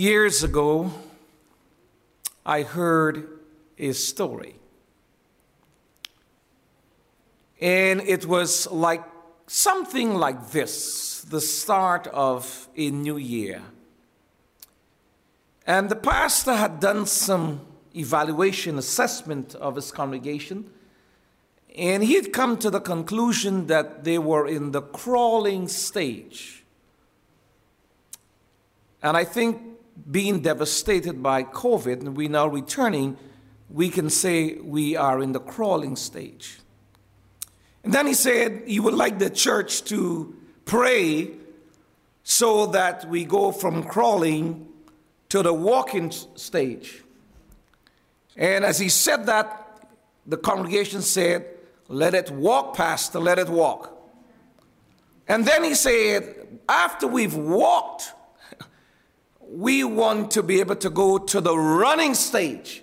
years 0.00 0.42
ago, 0.42 0.90
I 2.46 2.62
heard 2.62 3.28
a 3.78 3.92
story. 3.92 4.54
And 7.60 8.00
it 8.00 8.24
was 8.24 8.66
like 8.70 9.04
something 9.46 10.14
like 10.14 10.52
this 10.52 11.20
the 11.28 11.40
start 11.40 12.06
of 12.06 12.66
a 12.78 12.90
new 12.90 13.18
year. 13.18 13.60
And 15.66 15.90
the 15.90 15.96
pastor 15.96 16.54
had 16.54 16.80
done 16.80 17.04
some 17.04 17.60
evaluation, 17.94 18.78
assessment 18.78 19.54
of 19.56 19.76
his 19.76 19.92
congregation, 19.92 20.70
and 21.76 22.02
he 22.02 22.14
had 22.14 22.32
come 22.32 22.56
to 22.56 22.70
the 22.70 22.80
conclusion 22.80 23.66
that 23.66 24.04
they 24.04 24.18
were 24.18 24.48
in 24.48 24.72
the 24.72 24.80
crawling 24.80 25.68
stage. 25.68 26.64
And 29.02 29.14
I 29.14 29.24
think 29.24 29.69
being 30.08 30.40
devastated 30.40 31.22
by 31.22 31.42
COVID 31.42 32.00
and 32.00 32.16
we're 32.16 32.28
now 32.28 32.46
returning, 32.46 33.16
we 33.68 33.88
can 33.88 34.10
say 34.10 34.54
we 34.54 34.96
are 34.96 35.20
in 35.20 35.32
the 35.32 35.40
crawling 35.40 35.96
stage. 35.96 36.58
And 37.82 37.92
then 37.92 38.06
he 38.06 38.14
said 38.14 38.62
he 38.66 38.80
would 38.80 38.94
like 38.94 39.18
the 39.18 39.30
church 39.30 39.84
to 39.84 40.36
pray 40.64 41.30
so 42.22 42.66
that 42.66 43.08
we 43.08 43.24
go 43.24 43.52
from 43.52 43.82
crawling 43.82 44.68
to 45.30 45.42
the 45.42 45.52
walking 45.52 46.10
stage. 46.10 47.02
And 48.36 48.64
as 48.64 48.78
he 48.78 48.88
said 48.88 49.26
that, 49.26 49.88
the 50.26 50.36
congregation 50.36 51.02
said, 51.02 51.46
Let 51.88 52.14
it 52.14 52.30
walk, 52.30 52.76
Pastor, 52.76 53.18
let 53.18 53.38
it 53.38 53.48
walk. 53.48 53.96
And 55.26 55.44
then 55.44 55.64
he 55.64 55.74
said, 55.74 56.60
After 56.68 57.06
we've 57.06 57.34
walked, 57.34 58.12
we 59.50 59.82
want 59.82 60.30
to 60.32 60.42
be 60.44 60.60
able 60.60 60.76
to 60.76 60.88
go 60.88 61.18
to 61.18 61.40
the 61.40 61.56
running 61.56 62.14
stage. 62.14 62.82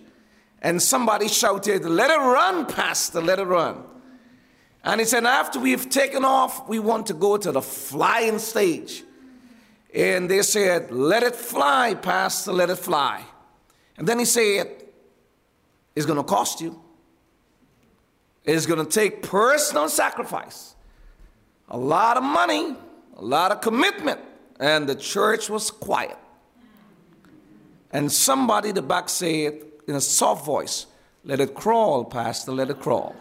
And 0.62 0.82
somebody 0.82 1.30
shouted, 1.30 1.86
Let 1.86 2.12
it 2.12 2.18
run, 2.18 2.66
Pastor, 2.66 3.22
let 3.22 3.40
it 3.40 3.46
run. 3.46 3.84
And 4.84 5.00
he 5.00 5.06
said, 5.06 5.23
After 5.26 5.60
we've 5.60 5.90
taken 5.90 6.26
off, 6.26 6.68
we 6.68 6.80
want 6.80 7.08
to 7.08 7.14
go 7.14 7.38
to 7.38 7.52
the 7.52 7.62
flying 7.62 8.38
stage. 8.40 9.04
And 9.94 10.30
they 10.30 10.42
said, 10.42 10.92
Let 10.92 11.23
it 11.23 11.36
fly, 11.36 11.94
Pastor, 11.94 12.52
let 12.52 12.70
it 12.70 12.78
fly. 12.78 13.23
And 13.98 14.06
then 14.06 14.20
he 14.20 14.26
said, 14.26 14.84
It's 15.95 16.06
going 16.06 16.18
to 16.18 16.23
cost 16.23 16.60
you. 16.60 16.82
It's 18.44 18.66
going 18.66 18.86
to 18.86 18.92
take 18.92 19.23
personal 19.23 19.90
sacrifice, 19.90 20.76
a 21.70 21.78
lot 21.78 22.18
of 22.18 22.23
money, 22.23 22.76
a 23.16 23.23
lot 23.23 23.52
of 23.52 23.62
commitment. 23.62 24.20
And 24.60 24.88
the 24.88 24.95
church 24.95 25.50
was 25.50 25.70
quiet. 25.70 26.18
And 27.91 28.11
somebody 28.11 28.69
in 28.69 28.75
the 28.75 28.81
back 28.81 29.09
said 29.09 29.61
in 29.88 29.95
a 29.95 30.02
soft 30.02 30.45
voice, 30.45 30.85
Let 31.23 31.39
it 31.39 31.55
crawl, 31.55 32.05
Pastor, 32.05 32.52
let 32.52 32.69
it 32.69 32.80
crawl. 32.80 33.16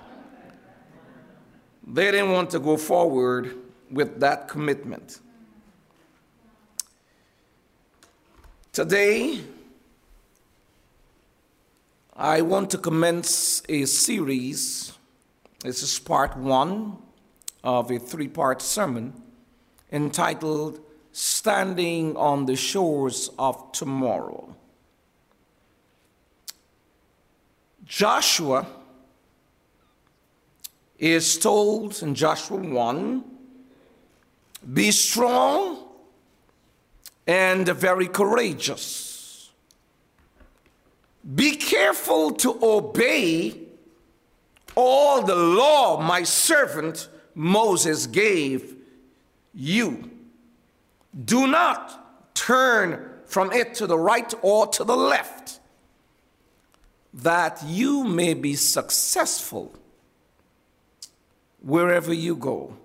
They 1.87 2.11
didn't 2.11 2.33
want 2.33 2.51
to 2.51 2.59
go 2.59 2.77
forward 2.77 3.57
with 3.91 4.19
that 4.21 4.49
commitment. 4.49 5.21
Today, 8.73 9.41
I 12.15 12.41
want 12.41 12.71
to 12.71 12.79
commence 12.79 13.63
a 13.69 13.85
series. 13.85 14.93
This 15.63 15.83
is 15.83 15.99
part 15.99 16.37
one 16.37 16.99
of 17.63 17.91
a 17.91 17.99
three 17.99 18.29
part 18.29 18.61
sermon 18.61 19.13
entitled 19.93 20.81
Standing 21.13 22.17
on 22.17 22.47
the 22.47 22.57
Shores 22.57 23.31
of 23.39 23.73
Tomorrow. 23.73 24.56
Joshua 27.87 28.67
is 30.99 31.39
told 31.39 32.03
in 32.03 32.15
Joshua 32.15 32.59
1 32.59 33.25
be 34.73 34.91
strong 34.91 35.85
and 37.27 37.69
very 37.69 38.09
courageous. 38.09 39.51
Be 41.35 41.57
careful 41.57 42.33
to 42.33 42.59
obey 42.63 43.61
all 44.75 45.23
the 45.23 45.35
law 45.35 46.01
my 46.01 46.23
servant 46.23 47.09
Moses 47.35 48.07
gave 48.07 48.77
you. 49.55 50.11
Do 51.25 51.47
not 51.47 52.35
turn 52.35 53.11
from 53.27 53.53
it 53.53 53.75
to 53.75 53.87
the 53.87 53.99
right 53.99 54.33
or 54.43 54.67
to 54.69 54.85
the 54.85 54.97
left, 54.97 55.56
that 57.17 57.63
you 57.67 58.05
may 58.05 58.35
be 58.35 58.55
successful 58.55 59.75
wherever 61.63 62.13
you 62.13 62.37
go. 62.37 62.77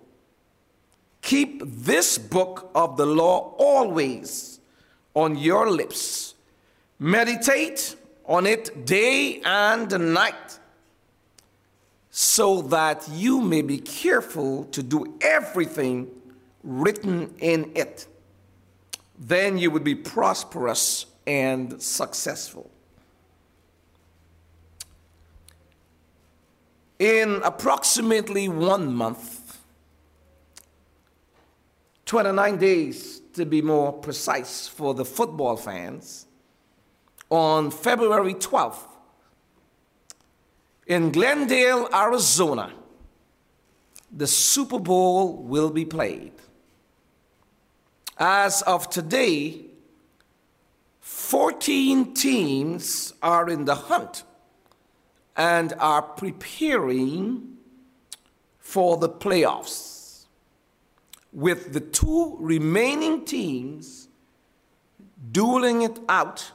Keep 1.21 1.63
this 1.65 2.17
book 2.17 2.71
of 2.73 2.97
the 2.97 3.05
law 3.05 3.53
always 3.57 4.59
on 5.13 5.37
your 5.37 5.69
lips. 5.69 6.33
Meditate 6.97 7.95
on 8.25 8.47
it 8.47 8.85
day 8.85 9.41
and 9.43 10.13
night, 10.13 10.59
so 12.09 12.61
that 12.61 13.07
you 13.11 13.41
may 13.41 13.61
be 13.61 13.77
careful 13.77 14.63
to 14.65 14.81
do 14.81 15.17
everything 15.21 16.07
written 16.63 17.33
in 17.39 17.71
it. 17.75 18.07
Then 19.19 19.57
you 19.57 19.71
would 19.71 19.83
be 19.83 19.95
prosperous 19.95 21.05
and 21.27 21.81
successful. 21.81 22.69
In 27.01 27.41
approximately 27.43 28.47
one 28.47 28.93
month, 28.93 29.57
29 32.05 32.57
days 32.57 33.21
to 33.33 33.43
be 33.43 33.59
more 33.63 33.91
precise 33.91 34.67
for 34.67 34.93
the 34.93 35.03
football 35.03 35.57
fans, 35.57 36.27
on 37.31 37.71
February 37.71 38.35
12th, 38.35 38.87
in 40.85 41.11
Glendale, 41.11 41.89
Arizona, 41.91 42.71
the 44.11 44.27
Super 44.27 44.77
Bowl 44.77 45.37
will 45.37 45.71
be 45.71 45.85
played. 45.85 46.33
As 48.19 48.61
of 48.61 48.91
today, 48.91 49.65
14 50.99 52.13
teams 52.13 53.15
are 53.23 53.49
in 53.49 53.65
the 53.65 53.73
hunt 53.73 54.21
and 55.41 55.73
are 55.79 56.03
preparing 56.03 57.57
for 58.59 58.97
the 58.97 59.09
playoffs, 59.09 60.25
with 61.33 61.73
the 61.73 61.79
two 61.79 62.37
remaining 62.39 63.25
teams 63.25 64.07
dueling 65.31 65.81
it 65.81 65.99
out 66.07 66.51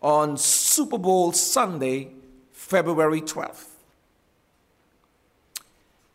on 0.00 0.36
Super 0.36 0.98
Bowl 0.98 1.32
Sunday, 1.32 2.12
February 2.52 3.22
12th. 3.22 3.70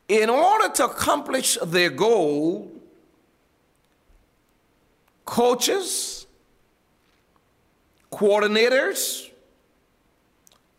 In 0.08 0.30
order 0.30 0.70
to 0.76 0.86
accomplish 0.86 1.58
their 1.62 1.90
goal, 1.90 2.72
coaches, 5.26 6.26
coordinators, 8.14 9.27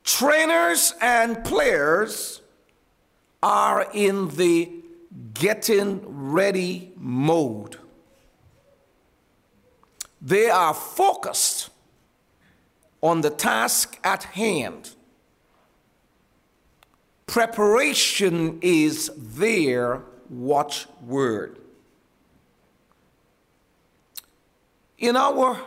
trainers 0.08 0.94
and 1.02 1.44
players 1.44 2.40
are 3.42 3.86
in 3.92 4.28
the 4.36 4.70
getting 5.34 6.00
ready 6.06 6.90
mode. 6.96 7.76
They 10.22 10.48
are 10.48 10.72
focused 10.72 11.68
on 13.02 13.20
the 13.20 13.28
task 13.28 13.98
at 14.02 14.24
hand. 14.24 14.94
Preparation 17.26 18.60
is 18.62 19.10
their 19.14 20.02
watchword. 20.30 21.58
In 24.96 25.16
our 25.16 25.60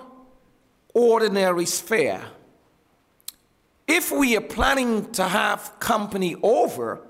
ordinary 0.96 1.68
sphere, 1.68 2.24
if 3.92 4.10
we 4.10 4.38
are 4.38 4.42
planning 4.42 5.12
to 5.12 5.24
have 5.24 5.78
company 5.80 6.36
over, 6.42 7.02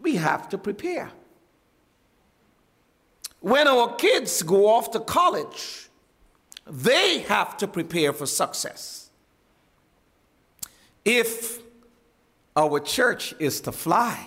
we 0.00 0.16
have 0.16 0.48
to 0.48 0.58
prepare. 0.58 1.12
When 3.40 3.68
our 3.68 3.94
kids 3.94 4.42
go 4.42 4.66
off 4.66 4.90
to 4.90 5.00
college, 5.00 5.88
they 6.66 7.20
have 7.20 7.56
to 7.58 7.68
prepare 7.68 8.12
for 8.12 8.26
success. 8.26 9.10
If 11.04 11.60
our 12.56 12.80
church 12.80 13.34
is 13.38 13.60
to 13.60 13.72
fly, 13.72 14.26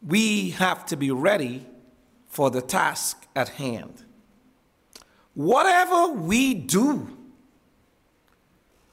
we 0.00 0.50
have 0.50 0.86
to 0.86 0.96
be 0.96 1.10
ready 1.10 1.66
for 2.28 2.50
the 2.50 2.62
task 2.62 3.26
at 3.34 3.50
hand. 3.50 4.04
whatever 5.34 6.12
we 6.14 6.54
do, 6.54 7.15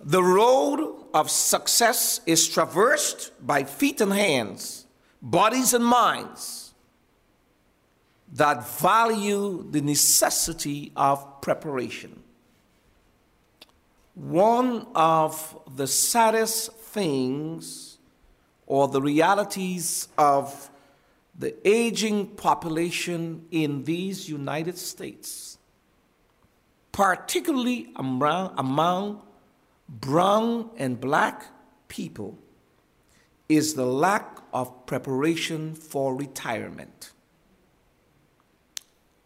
the 0.05 0.23
road 0.23 1.05
of 1.13 1.29
success 1.29 2.19
is 2.25 2.47
traversed 2.47 3.31
by 3.45 3.63
feet 3.63 4.01
and 4.01 4.11
hands, 4.11 4.85
bodies 5.21 5.73
and 5.73 5.85
minds 5.85 6.73
that 8.33 8.67
value 8.79 9.65
the 9.71 9.81
necessity 9.81 10.91
of 10.95 11.41
preparation. 11.41 12.21
One 14.15 14.87
of 14.93 15.57
the 15.75 15.87
saddest 15.87 16.73
things 16.73 17.97
or 18.67 18.87
the 18.87 19.01
realities 19.01 20.07
of 20.17 20.69
the 21.37 21.55
aging 21.67 22.27
population 22.27 23.45
in 23.51 23.83
these 23.83 24.29
United 24.29 24.77
States, 24.77 25.57
particularly 26.91 27.91
among, 27.95 28.53
among 28.57 29.21
brown 29.99 30.69
and 30.77 30.99
black 30.99 31.45
people, 31.87 32.37
is 33.49 33.75
the 33.75 33.85
lack 33.85 34.39
of 34.53 34.85
preparation 34.85 35.75
for 35.75 36.15
retirement. 36.15 37.11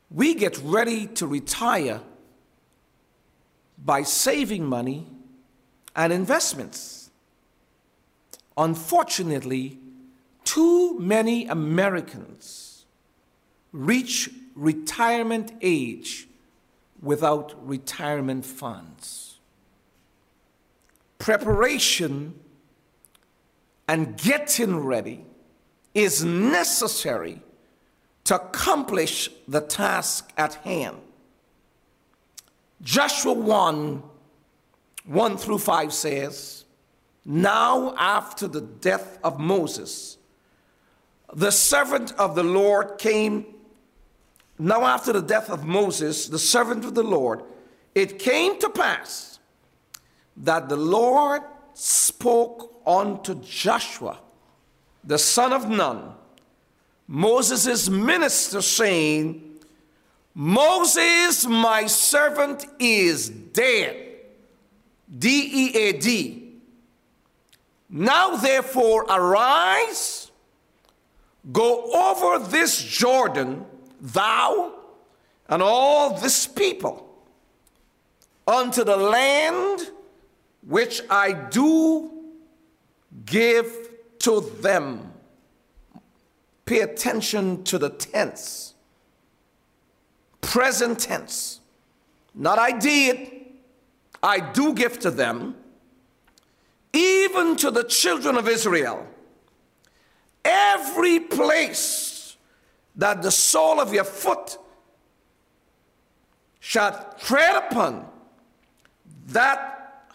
We 0.09 0.33
get 0.33 0.57
ready 0.63 1.07
to 1.07 1.27
retire 1.27 2.01
by 3.77 4.03
saving 4.03 4.65
money 4.65 5.07
and 5.95 6.11
investments. 6.13 7.11
Unfortunately, 8.57 9.77
too 10.43 10.97
many 10.99 11.45
Americans 11.47 12.85
reach 13.71 14.29
retirement 14.55 15.51
age 15.61 16.27
without 17.01 17.53
retirement 17.67 18.45
funds. 18.45 19.36
Preparation 21.19 22.39
and 23.87 24.17
getting 24.17 24.77
ready 24.77 25.25
is 25.93 26.23
necessary 26.23 27.41
to 28.25 28.35
accomplish 28.35 29.29
the 29.47 29.61
task 29.61 30.31
at 30.37 30.55
hand. 30.55 30.97
Joshua 32.81 33.33
1 33.33 34.03
1 35.07 35.37
through 35.37 35.57
5 35.57 35.93
says, 35.93 36.65
Now 37.23 37.95
after 37.97 38.45
the 38.45 38.61
death 38.61 39.17
of 39.23 39.39
Moses, 39.39 40.17
the 41.33 41.51
servant 41.51 42.11
of 42.19 42.35
the 42.35 42.43
Lord 42.43 42.97
came. 42.97 43.45
Now 44.59 44.83
after 44.83 45.13
the 45.13 45.21
death 45.21 45.49
of 45.49 45.63
Moses, 45.63 46.27
the 46.27 46.39
servant 46.39 46.83
of 46.83 46.93
the 46.93 47.03
Lord, 47.03 47.43
it 47.95 48.19
came 48.19 48.59
to 48.59 48.69
pass 48.69 49.26
that 50.37 50.69
the 50.69 50.77
Lord 50.77 51.41
spoke 51.73 52.81
unto 52.85 53.35
Joshua, 53.41 54.19
the 55.03 55.17
son 55.17 55.53
of 55.53 55.69
Nun, 55.69 56.13
Moses' 57.07 57.89
minister, 57.89 58.61
saying, 58.61 59.59
Moses, 60.33 61.45
my 61.47 61.87
servant, 61.87 62.65
is 62.79 63.29
dead. 63.29 64.03
D 65.17 65.49
E 65.53 65.75
A 65.75 65.93
D. 65.93 66.43
Now 67.89 68.35
therefore 68.35 69.03
arise, 69.03 70.29
go 71.51 71.91
over 71.93 72.45
this 72.45 72.83
Jordan, 72.83 73.65
thou 74.01 74.73
and 75.47 75.61
all 75.61 76.19
this 76.19 76.45
people, 76.45 77.09
unto 78.45 78.83
the 78.83 78.97
land 78.97 79.89
which 80.67 81.01
I 81.09 81.31
do 81.31 82.11
give 83.25 83.89
to 84.19 84.41
them. 84.61 85.13
Pay 86.65 86.81
attention 86.81 87.63
to 87.63 87.77
the 87.77 87.89
tense 87.89 88.67
present 90.47 90.97
tense. 90.99 91.59
Not 92.33 92.57
I 92.57 92.71
did, 92.71 93.31
I 94.23 94.39
do 94.39 94.73
give 94.73 94.97
to 94.99 95.11
them, 95.11 95.55
even 96.93 97.55
to 97.57 97.69
the 97.69 97.83
children 97.83 98.37
of 98.37 98.47
Israel, 98.47 99.05
every 100.45 101.19
place 101.19 102.37
that 102.95 103.21
the 103.21 103.29
sole 103.31 103.79
of 103.79 103.93
your 103.93 104.05
foot 104.05 104.57
shall 106.59 107.13
tread 107.19 107.55
upon, 107.55 108.07
that 109.27 109.76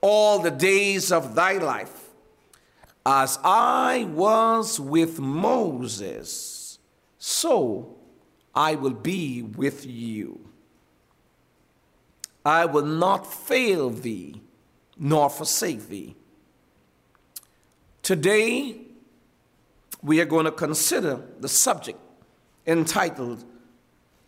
all 0.00 0.38
the 0.38 0.50
days 0.50 1.10
of 1.12 1.34
thy 1.34 1.58
life. 1.58 2.10
As 3.04 3.38
I 3.44 4.08
was 4.10 4.80
with 4.80 5.20
Moses, 5.20 6.78
so 7.18 7.96
I 8.54 8.74
will 8.74 8.94
be 8.94 9.42
with 9.42 9.86
you. 9.86 10.40
I 12.44 12.64
will 12.64 12.86
not 12.86 13.32
fail 13.32 13.90
thee 13.90 14.40
nor 14.98 15.28
forsake 15.28 15.88
thee. 15.88 16.16
Today, 18.02 18.80
we 20.02 20.20
are 20.20 20.24
going 20.24 20.44
to 20.44 20.52
consider 20.52 21.22
the 21.40 21.48
subject 21.48 21.98
entitled 22.66 23.44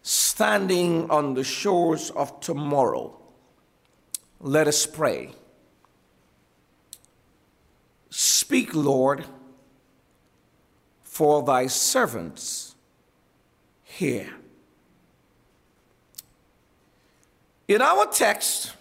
Standing 0.03 1.11
on 1.11 1.35
the 1.35 1.45
Shores 1.45 2.11
of 2.11 2.41
Tomorrow. 2.41 3.17
Let 4.41 4.69
us 4.69 4.87
pray. 4.87 5.33
Speak, 8.11 8.75
Lord, 8.75 9.25
for 11.03 11.43
thy 11.43 11.67
servants 11.67 12.75
here. 13.83 14.35
In 17.67 17.83
our 17.83 18.07
text, 18.07 18.73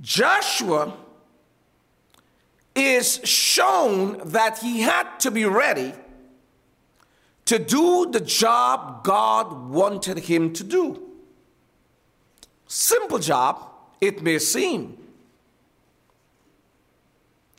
Joshua 0.00 0.96
is 2.74 3.20
shown 3.24 4.20
that 4.30 4.58
he 4.58 4.80
had 4.80 5.18
to 5.20 5.30
be 5.30 5.44
ready 5.44 5.92
to 7.46 7.58
do 7.58 8.08
the 8.10 8.20
job 8.20 9.02
God 9.02 9.70
wanted 9.70 10.18
him 10.20 10.52
to 10.52 10.62
do. 10.62 11.02
Simple 12.68 13.18
job, 13.18 13.68
it 14.00 14.22
may 14.22 14.38
seem. 14.38 14.96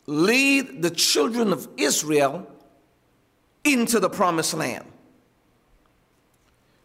Lead 0.06 0.82
the 0.82 0.90
children 0.90 1.52
of 1.52 1.68
Israel 1.76 2.46
into 3.64 4.00
the 4.00 4.10
promised 4.10 4.54
land. 4.54 4.84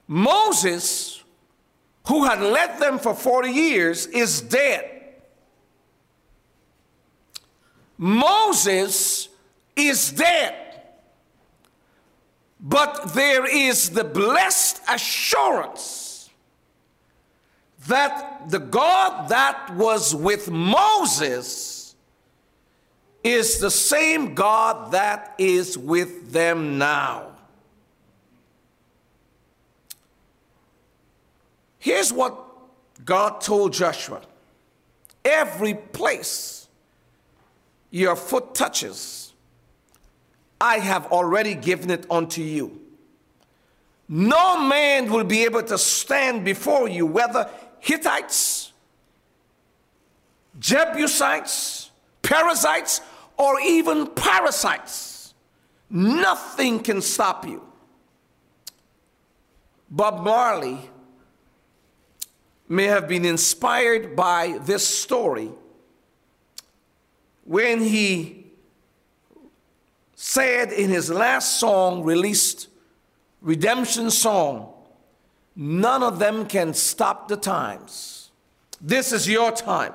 Moses, 0.08 1.24
who 2.08 2.26
had 2.26 2.42
led 2.42 2.80
them 2.80 3.00
for 3.00 3.14
40 3.14 3.50
years, 3.50 4.06
is 4.08 4.42
dead. 4.42 4.98
Moses 7.98 9.30
is 9.76 10.12
dead. 10.12 10.68
But 12.60 13.14
there 13.14 13.46
is 13.46 13.92
the 13.92 14.04
blessed 14.04 14.82
assurance 14.90 16.30
that 17.88 18.50
the 18.50 18.60
God 18.60 19.30
that 19.30 19.74
was 19.76 20.14
with 20.14 20.50
Moses 20.50 21.77
is 23.28 23.60
the 23.60 23.72
same 23.72 24.34
God 24.34 24.92
that 24.92 25.36
is 25.38 25.78
with 25.78 26.32
them 26.32 26.78
now. 26.78 27.32
Here's 31.80 32.12
what 32.12 32.38
God 33.06 33.42
told 33.42 33.74
Joshua 33.74 34.22
every 35.24 35.74
place 35.74 36.68
your 37.90 38.16
foot 38.16 38.54
touches, 38.56 39.34
I 40.60 40.80
have 40.80 41.08
already 41.08 41.54
given 41.56 41.90
it 41.92 42.06
unto 42.10 42.42
you. 42.42 42.82
no 44.10 44.60
man 44.60 45.12
will 45.12 45.24
be 45.24 45.44
able 45.44 45.64
to 45.64 45.78
stand 45.78 46.46
before 46.46 46.88
you, 46.88 47.06
whether 47.06 47.50
Hittites, 47.80 48.72
Jebusites, 50.60 51.92
Perizzites, 52.22 53.02
or 53.38 53.60
even 53.62 54.08
parasites. 54.08 55.34
Nothing 55.90 56.80
can 56.80 57.02
stop 57.02 57.46
you. 57.48 57.64
Bob 59.90 60.24
Marley 60.24 60.90
may 62.68 62.86
have 62.86 63.08
been 63.08 63.24
inspired 63.24 64.16
by 64.16 64.60
this 64.64 64.86
story 64.86 65.52
when 67.46 67.82
he 67.82 68.46
said 70.16 70.74
in 70.74 70.90
his 70.90 71.10
last 71.10 71.60
song 71.60 72.04
released 72.04 72.68
redemption 73.42 74.12
song 74.12 74.74
none 75.56 76.04
of 76.04 76.20
them 76.20 76.46
can 76.46 76.74
stop 76.74 77.28
the 77.30 77.38
times 77.38 78.32
this 78.82 79.14
is 79.14 79.30
your 79.30 79.52
time 79.52 79.94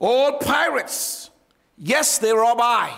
all 0.00 0.38
pirates 0.38 1.30
yes 1.78 2.18
they 2.18 2.32
rob 2.32 2.58
i 2.60 2.92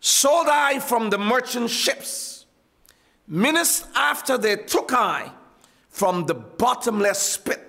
sold 0.00 0.46
i 0.48 0.78
from 0.78 1.10
the 1.10 1.18
merchant 1.18 1.70
ships 1.70 2.46
minutes 3.26 3.86
after 3.94 4.36
they 4.36 4.56
took 4.56 4.92
i 4.92 5.30
from 5.94 6.26
the 6.26 6.34
bottomless 6.34 7.36
pit. 7.36 7.60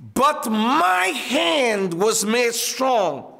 But 0.00 0.50
my 0.50 1.08
hand 1.08 1.92
was 1.92 2.24
made 2.24 2.54
strong 2.54 3.30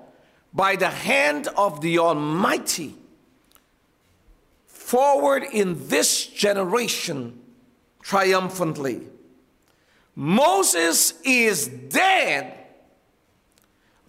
by 0.53 0.77
the 0.77 0.91
hand 0.91 1.49
of 1.57 1.81
the 1.81 1.99
Almighty. 1.99 2.95
Forward 4.67 5.45
in 5.45 5.89
this 5.89 6.27
generation 6.27 7.41
triumphantly. 8.03 9.01
Moses 10.15 11.15
is 11.25 11.69
dead, 11.69 12.62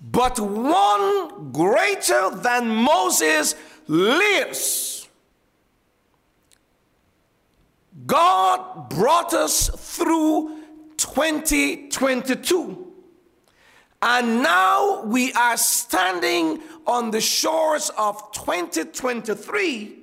but 0.03 0.39
one 0.39 1.51
greater 1.51 2.29
than 2.29 2.67
Moses 2.67 3.55
lives 3.87 4.93
God 8.05 8.89
brought 8.89 9.33
us 9.33 9.69
through 9.69 10.59
2022. 10.97 12.87
And 14.01 14.43
now 14.43 15.03
we 15.03 15.31
are 15.33 15.55
standing 15.55 16.61
on 16.85 17.11
the 17.11 17.21
shores 17.21 17.89
of 17.97 18.31
2023. 18.33 19.99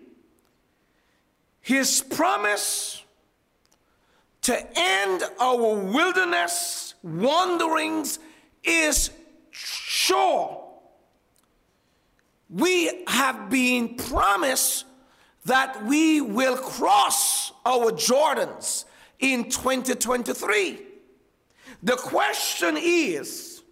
His 1.60 2.00
promise 2.00 3.04
to 4.42 4.66
end 4.78 5.24
our 5.38 5.74
wilderness 5.74 6.94
wanderings 7.02 8.18
is 8.64 9.10
sure. 10.10 10.64
We 12.48 13.04
have 13.06 13.48
been 13.48 13.94
promised 13.94 14.84
that 15.44 15.84
we 15.84 16.20
will 16.20 16.56
cross 16.56 17.52
our 17.64 17.92
Jordans 17.92 18.86
in 19.20 19.48
2023. 19.48 20.80
The 21.82 21.96
question 21.96 22.76
is 22.76 23.62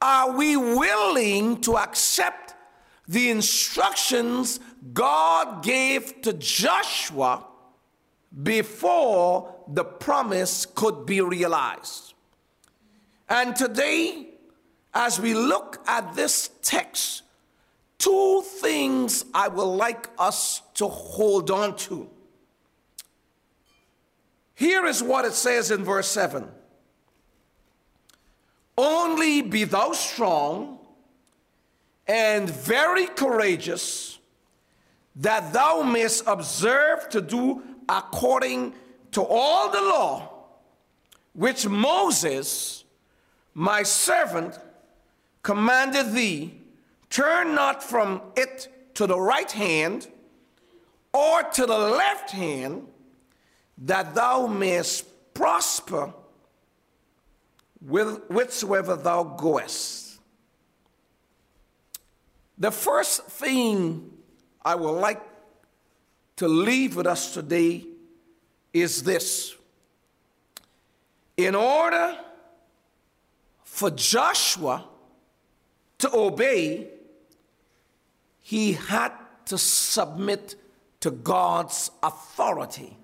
are 0.00 0.36
we 0.36 0.56
willing 0.56 1.60
to 1.62 1.76
accept 1.78 2.54
the 3.08 3.30
instructions 3.30 4.60
God 4.92 5.64
gave 5.64 6.22
to 6.22 6.32
Joshua 6.32 7.44
before 8.42 9.54
the 9.68 9.84
promise 9.84 10.64
could 10.64 11.06
be 11.06 11.20
realized? 11.20 12.14
And 13.28 13.54
today, 13.54 14.31
as 14.94 15.18
we 15.18 15.34
look 15.34 15.82
at 15.86 16.14
this 16.14 16.50
text, 16.62 17.22
two 17.98 18.42
things 18.60 19.24
I 19.32 19.48
would 19.48 19.62
like 19.62 20.08
us 20.18 20.62
to 20.74 20.88
hold 20.88 21.50
on 21.50 21.76
to. 21.76 22.08
Here 24.54 24.84
is 24.86 25.02
what 25.02 25.24
it 25.24 25.32
says 25.32 25.70
in 25.70 25.84
verse 25.84 26.08
7 26.08 26.48
Only 28.76 29.42
be 29.42 29.64
thou 29.64 29.92
strong 29.92 30.78
and 32.06 32.48
very 32.50 33.06
courageous, 33.06 34.18
that 35.16 35.52
thou 35.52 35.82
mayst 35.82 36.24
observe 36.26 37.08
to 37.10 37.20
do 37.20 37.62
according 37.88 38.74
to 39.12 39.22
all 39.22 39.70
the 39.70 39.80
law 39.80 40.32
which 41.34 41.66
Moses, 41.66 42.84
my 43.54 43.82
servant, 43.82 44.58
commanded 45.42 46.12
thee 46.12 46.62
Turn 47.12 47.54
not 47.54 47.82
from 47.82 48.22
it 48.36 48.68
to 48.94 49.06
the 49.06 49.20
right 49.20 49.52
hand 49.52 50.08
or 51.12 51.42
to 51.42 51.66
the 51.66 51.76
left 51.76 52.30
hand, 52.30 52.88
that 53.76 54.14
thou 54.14 54.46
mayest 54.46 55.04
prosper 55.34 56.14
whithersoever 57.86 58.96
thou 58.96 59.24
goest. 59.24 60.20
The 62.56 62.70
first 62.70 63.24
thing 63.24 64.10
I 64.64 64.74
would 64.74 64.92
like 64.92 65.20
to 66.36 66.48
leave 66.48 66.96
with 66.96 67.06
us 67.06 67.34
today 67.34 67.84
is 68.72 69.02
this. 69.02 69.54
In 71.36 71.54
order 71.54 72.16
for 73.64 73.90
Joshua 73.90 74.86
to 76.02 76.10
obey, 76.16 76.88
he 78.40 78.72
had 78.72 79.12
to 79.46 79.56
submit 79.56 80.56
to 80.98 81.12
God's 81.12 81.92
authority. 82.02 82.96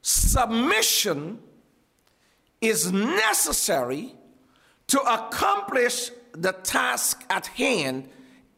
Submission 0.00 1.40
is 2.62 2.90
necessary 2.90 4.14
to 4.86 4.98
accomplish 5.00 6.10
the 6.32 6.52
task 6.52 7.22
at 7.28 7.48
hand, 7.48 8.08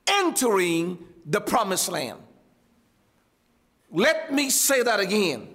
entering 0.06 0.96
the 1.26 1.40
promised 1.40 1.90
land. 1.90 2.20
Let 3.90 4.32
me 4.32 4.50
say 4.50 4.84
that 4.84 5.00
again. 5.00 5.48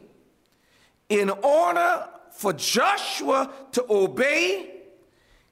In 1.07 1.29
order 1.29 2.09
for 2.31 2.51
Joshua 2.51 3.49
to 3.71 3.85
obey, 3.89 4.71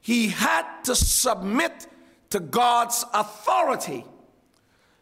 he 0.02 0.28
had 0.28 0.66
to 0.84 0.98
submit 0.98 1.88
to 2.34 2.40
God's 2.40 3.06
authority 3.14 4.04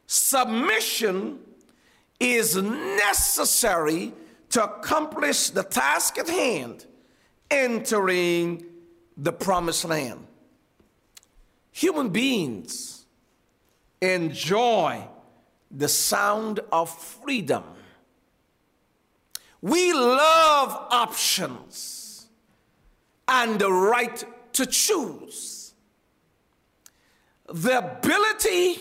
submission 0.06 1.40
is 2.20 2.58
necessary 2.58 4.12
to 4.50 4.62
accomplish 4.62 5.50
the 5.52 5.64
task 5.64 6.18
at 6.18 6.28
hand, 6.28 6.86
entering 7.50 8.66
the 9.16 9.32
promised 9.32 9.86
land. 9.86 10.28
Human 11.72 12.10
beings 12.10 13.06
enjoy 14.02 15.08
the 15.72 15.88
sound 15.88 16.60
of 16.70 16.90
freedom. 16.90 17.64
We 19.62 19.94
love 19.94 20.88
options 20.92 22.28
and 23.26 23.58
the 23.58 23.72
right 23.72 24.22
to 24.52 24.66
choose. 24.66 25.61
The 27.54 27.78
ability 27.80 28.78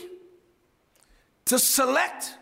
to 1.47 1.59
select 1.59 2.35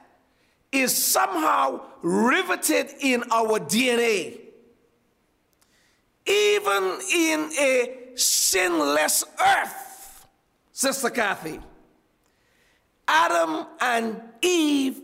is 0.71 0.95
somehow 0.95 1.81
riveted 2.03 2.91
in 3.01 3.25
our 3.31 3.59
DNA. 3.59 4.41
Even 6.27 6.99
in 7.15 7.51
a 7.59 7.99
sinless 8.15 9.25
earth, 9.41 10.27
Sister 10.73 11.09
Kathy, 11.09 11.61
Adam 13.07 13.67
and 13.81 14.21
Eve 14.43 15.01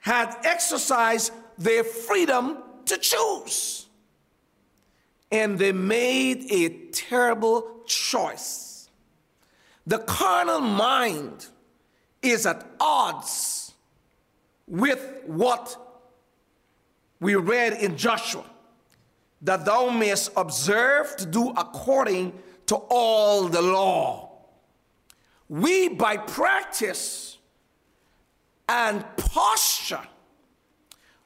had 0.00 0.36
exercised 0.44 1.32
their 1.56 1.82
freedom 1.82 2.58
to 2.84 2.98
choose. 2.98 3.86
And 5.32 5.58
they 5.58 5.72
made 5.72 6.52
a 6.52 6.68
terrible 6.90 7.82
choice. 7.86 8.67
The 9.88 10.00
carnal 10.00 10.60
mind 10.60 11.46
is 12.20 12.44
at 12.44 12.62
odds 12.78 13.72
with 14.66 15.22
what 15.24 15.78
we 17.20 17.36
read 17.36 17.72
in 17.72 17.96
Joshua 17.96 18.44
that 19.40 19.64
thou 19.64 19.88
mayest 19.88 20.30
observe 20.36 21.16
to 21.16 21.24
do 21.24 21.48
according 21.56 22.34
to 22.66 22.76
all 22.90 23.48
the 23.48 23.62
law. 23.62 24.30
We, 25.48 25.88
by 25.88 26.18
practice 26.18 27.38
and 28.68 29.02
posture, 29.16 30.06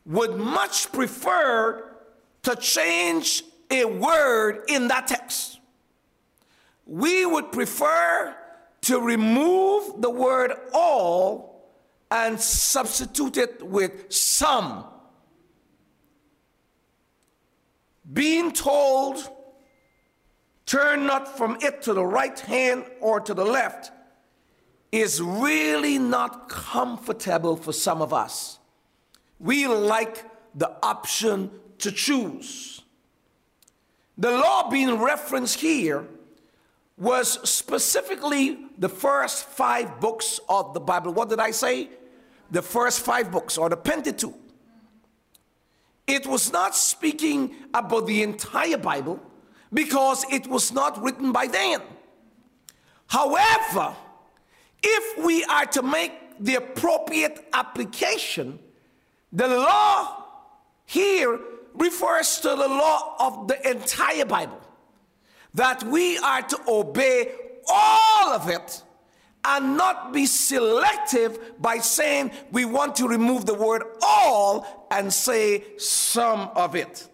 would 0.07 0.37
much 0.37 0.92
prefer 0.92 1.97
to 2.45 2.54
change 2.54 3.42
a 3.73 3.87
word 3.87 4.62
in 4.69 4.87
that 4.87 5.09
text. 5.09 5.59
We 6.87 7.26
would 7.26 7.50
prefer 7.50 8.37
to 8.82 9.00
remove 9.00 10.00
the 10.00 10.10
word 10.10 10.52
all 10.72 11.70
and 12.10 12.38
substitute 12.40 13.36
it 13.36 13.62
with 13.62 14.12
some. 14.12 14.84
Being 18.12 18.52
told, 18.52 19.16
turn 20.66 21.06
not 21.06 21.36
from 21.38 21.56
it 21.62 21.82
to 21.82 21.94
the 21.94 22.04
right 22.04 22.38
hand 22.38 22.84
or 23.00 23.20
to 23.20 23.32
the 23.32 23.44
left, 23.44 23.92
is 24.90 25.22
really 25.22 25.98
not 25.98 26.48
comfortable 26.48 27.56
for 27.56 27.72
some 27.72 28.02
of 28.02 28.12
us. 28.12 28.58
We 29.38 29.66
like 29.66 30.24
the 30.54 30.70
option 30.82 31.50
to 31.78 31.90
choose. 31.90 32.82
The 34.18 34.32
law 34.32 34.68
being 34.68 35.00
referenced 35.00 35.60
here 35.60 36.06
was 37.02 37.50
specifically 37.50 38.59
the 38.78 38.88
first 38.88 39.44
five 39.44 39.99
books 39.99 40.38
of 40.49 40.73
the 40.73 40.78
Bible. 40.78 41.12
What 41.12 41.28
did 41.28 41.40
I 41.40 41.50
say? 41.50 41.90
The 42.52 42.62
first 42.62 43.00
five 43.00 43.32
books, 43.32 43.59
or 43.59 43.68
the 43.68 43.76
Pentateuch. 43.76 44.35
It 46.06 46.28
was 46.28 46.52
not 46.52 46.76
speaking 46.76 47.56
about 47.75 48.06
the 48.06 48.23
entire 48.23 48.78
Bible 48.78 49.21
because 49.73 50.25
it 50.30 50.47
was 50.47 50.73
not 50.73 51.02
written 51.02 51.32
by 51.32 51.49
then. 51.49 51.80
However, 53.09 53.97
if 54.80 55.25
we 55.25 55.42
are 55.44 55.66
to 55.66 55.82
make 55.82 56.12
the 56.38 56.54
appropriate 56.54 57.49
application, 57.52 58.61
the 59.32 59.49
law 59.49 60.25
here 60.87 61.40
refers 61.75 62.38
to 62.38 62.50
the 62.50 62.68
law 62.68 63.16
of 63.18 63.49
the 63.49 63.68
entire 63.68 64.25
Bible. 64.25 64.62
That 65.54 65.82
we 65.85 66.18
are 66.18 66.42
to 66.42 66.59
obey 66.66 67.32
all 67.68 68.32
of 68.32 68.49
it 68.49 68.82
and 69.44 69.76
not 69.76 70.12
be 70.12 70.26
selective 70.26 71.61
by 71.61 71.78
saying 71.78 72.30
we 72.52 72.64
want 72.64 72.97
to 72.97 73.09
remove 73.09 73.44
the 73.44 73.54
word 73.54 73.82
all 74.02 74.87
and 74.90 75.12
say 75.12 75.64
some 75.78 76.50
of 76.54 76.76
it. 76.76 77.09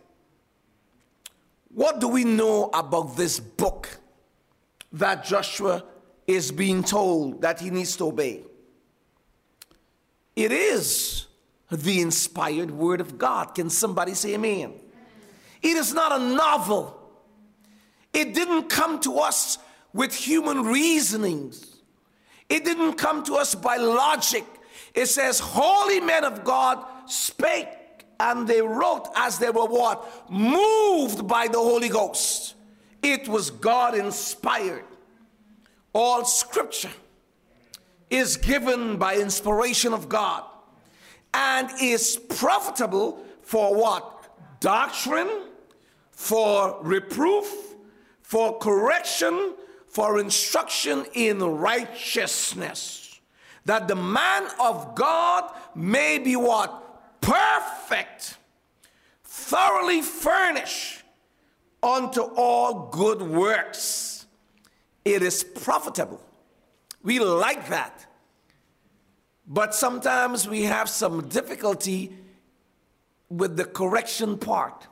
What 1.75 2.01
do 2.01 2.09
we 2.09 2.25
know 2.25 2.71
about 2.75 3.17
this 3.17 3.41
book 3.41 3.89
that 4.93 5.25
Joshua 5.25 5.85
is 6.27 6.51
being 6.51 6.83
told 6.83 7.43
that 7.43 7.61
he 7.61 7.71
needs 7.71 7.97
to 7.97 8.07
obey? 8.07 8.43
It 10.37 10.53
is 10.53 11.27
the 11.71 12.01
inspired 12.01 12.71
word 12.71 13.01
of 13.01 13.19
God. 13.19 13.55
Can 13.55 13.71
somebody 13.71 14.15
say 14.15 14.35
amen? 14.35 14.75
It 15.63 15.77
is 15.77 15.93
not 15.93 16.13
a 16.13 16.19
novel. 16.19 16.98
It 18.13 18.35
didn't 18.35 18.69
come 18.69 19.01
to 19.01 19.19
us 19.19 19.59
with 19.93 20.15
human 20.15 20.65
reasonings. 20.65 21.77
It 22.49 22.65
didn't 22.65 22.95
come 22.95 23.25
to 23.25 23.35
us 23.35 23.55
by 23.55 23.77
logic. 23.77 24.45
It 24.95 25.07
says, 25.07 25.39
Holy 25.39 26.01
men 26.01 26.25
of 26.25 26.45
God 26.45 26.85
spake, 27.07 27.69
and 28.19 28.49
they 28.49 28.63
wrote 28.63 29.09
as 29.17 29.39
they 29.39 29.51
were 29.51 29.67
what? 29.67 30.31
Moved 30.31 31.29
by 31.29 31.49
the 31.49 31.59
Holy 31.59 31.89
Ghost. 31.89 32.55
It 33.03 33.29
was 33.29 33.51
God 33.51 33.95
inspired. 33.95 34.85
All 35.93 36.25
scripture 36.25 36.91
is 38.11 38.37
given 38.37 38.97
by 38.97 39.17
inspiration 39.17 39.93
of 39.93 40.09
God 40.09 40.45
and 41.35 41.69
is 41.81 42.17
profitable 42.29 43.25
for 43.43 43.75
what? 43.75 44.61
Doctrine, 44.61 45.29
for 46.11 46.79
reproof, 46.83 47.47
for 48.29 48.59
correction, 48.59 49.55
for 49.87 50.21
instruction 50.21 51.07
in 51.15 51.43
righteousness, 51.43 53.21
that 53.65 53.89
the 53.89 53.97
man 53.97 54.47
of 54.61 54.95
God 54.95 55.51
may 55.75 56.19
be 56.19 56.37
what? 56.37 57.23
Perfect, 57.23 58.37
thoroughly 59.25 60.03
furnished 60.03 61.03
unto 61.83 62.21
all 62.21 62.91
good 62.91 63.23
works. 63.23 64.27
It 65.07 65.23
is 65.23 65.43
profitable. 65.43 66.21
We 67.03 67.21
like 67.21 67.71
that. 67.71 68.05
But 69.47 69.75
sometimes 69.75 70.47
we 70.47 70.65
have 70.65 70.91
some 70.91 71.29
difficulty 71.29 72.13
with 73.31 73.57
the 73.57 73.65
correction 73.65 74.37
part 74.37 74.87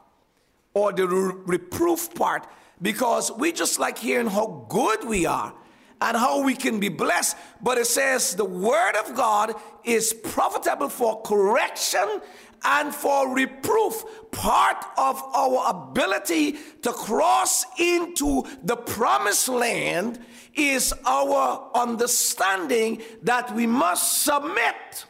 or 0.73 0.91
the 0.95 1.07
re- 1.07 1.35
reproof 1.45 2.15
part 2.15 2.47
because 2.81 3.33
we 3.33 3.53
just 3.53 3.79
like 3.79 3.99
hearing 3.99 4.27
how 4.27 4.67
good 4.69 5.05
we 5.05 5.27
are 5.27 5.55
and 6.01 6.17
how 6.17 6.43
we 6.43 6.55
can 6.55 6.79
be 6.79 6.89
blessed. 6.89 7.37
But 7.63 7.79
it 7.79 7.87
says 7.87 8.35
the 8.35 8.45
word 8.45 8.97
of 8.97 9.15
God 9.15 9.55
is 9.85 10.13
profitable 10.13 10.89
for 10.89 11.23
correction 11.23 12.21
and 12.65 12.95
for 12.95 13.35
reproof. 13.35 14.05
Part 14.31 14.85
of 14.99 15.23
our 15.35 15.71
ability 15.71 16.57
to 16.83 16.93
cross 16.93 17.65
into 17.79 18.45
the 18.63 18.77
promised 18.77 19.49
land 19.49 20.19
is 20.55 20.93
our 21.05 21.71
understanding 21.75 23.03
that 23.23 23.55
we 23.55 23.67
must 23.67 24.23
submit 24.23 25.07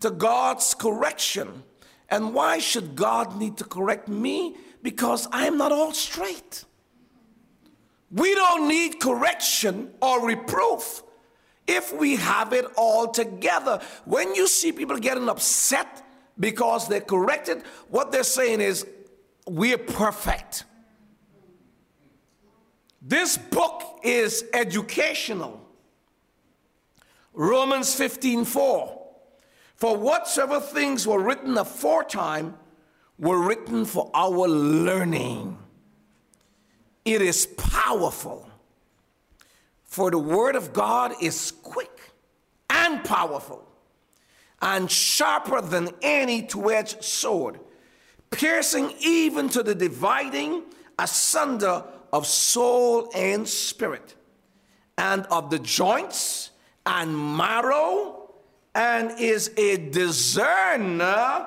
to 0.00 0.10
God's 0.10 0.74
correction. 0.74 1.62
And 2.08 2.34
why 2.34 2.58
should 2.58 2.96
God 2.96 3.38
need 3.38 3.56
to 3.58 3.64
correct 3.64 4.08
me? 4.08 4.56
Because 4.82 5.28
I 5.30 5.46
am 5.46 5.58
not 5.58 5.72
all 5.72 5.92
straight. 5.92 6.64
We 8.10 8.34
don't 8.34 8.68
need 8.68 8.98
correction 8.98 9.90
or 10.00 10.26
reproof 10.26 11.02
if 11.66 11.92
we 11.92 12.16
have 12.16 12.52
it 12.52 12.66
all 12.76 13.08
together. 13.08 13.80
When 14.04 14.34
you 14.34 14.48
see 14.48 14.72
people 14.72 14.96
getting 14.96 15.28
upset 15.28 16.04
because 16.38 16.88
they're 16.88 17.00
corrected, 17.00 17.62
what 17.88 18.10
they're 18.10 18.24
saying 18.24 18.60
is, 18.60 18.86
we're 19.46 19.78
perfect. 19.78 20.64
This 23.02 23.38
book 23.38 24.00
is 24.02 24.44
educational. 24.52 25.60
Romans 27.32 27.94
15 27.94 28.44
4. 28.44 28.96
For 29.76 29.96
whatsoever 29.96 30.60
things 30.60 31.06
were 31.06 31.22
written 31.22 31.56
aforetime 31.56 32.54
were 33.20 33.38
written 33.38 33.84
for 33.84 34.10
our 34.14 34.48
learning. 34.48 35.58
It 37.04 37.20
is 37.20 37.46
powerful. 37.46 38.48
For 39.84 40.10
the 40.10 40.18
word 40.18 40.56
of 40.56 40.72
God 40.72 41.12
is 41.20 41.50
quick 41.50 42.12
and 42.70 43.04
powerful 43.04 43.66
and 44.62 44.90
sharper 44.90 45.60
than 45.60 45.90
any 46.00 46.42
two 46.42 46.70
edged 46.70 47.04
sword, 47.04 47.60
piercing 48.30 48.92
even 49.00 49.48
to 49.50 49.62
the 49.62 49.74
dividing 49.74 50.62
asunder 50.98 51.84
of 52.12 52.26
soul 52.26 53.10
and 53.14 53.48
spirit, 53.48 54.14
and 54.96 55.26
of 55.26 55.50
the 55.50 55.58
joints 55.58 56.50
and 56.86 57.16
marrow, 57.36 58.32
and 58.74 59.18
is 59.18 59.50
a 59.56 59.76
discerner 59.76 61.46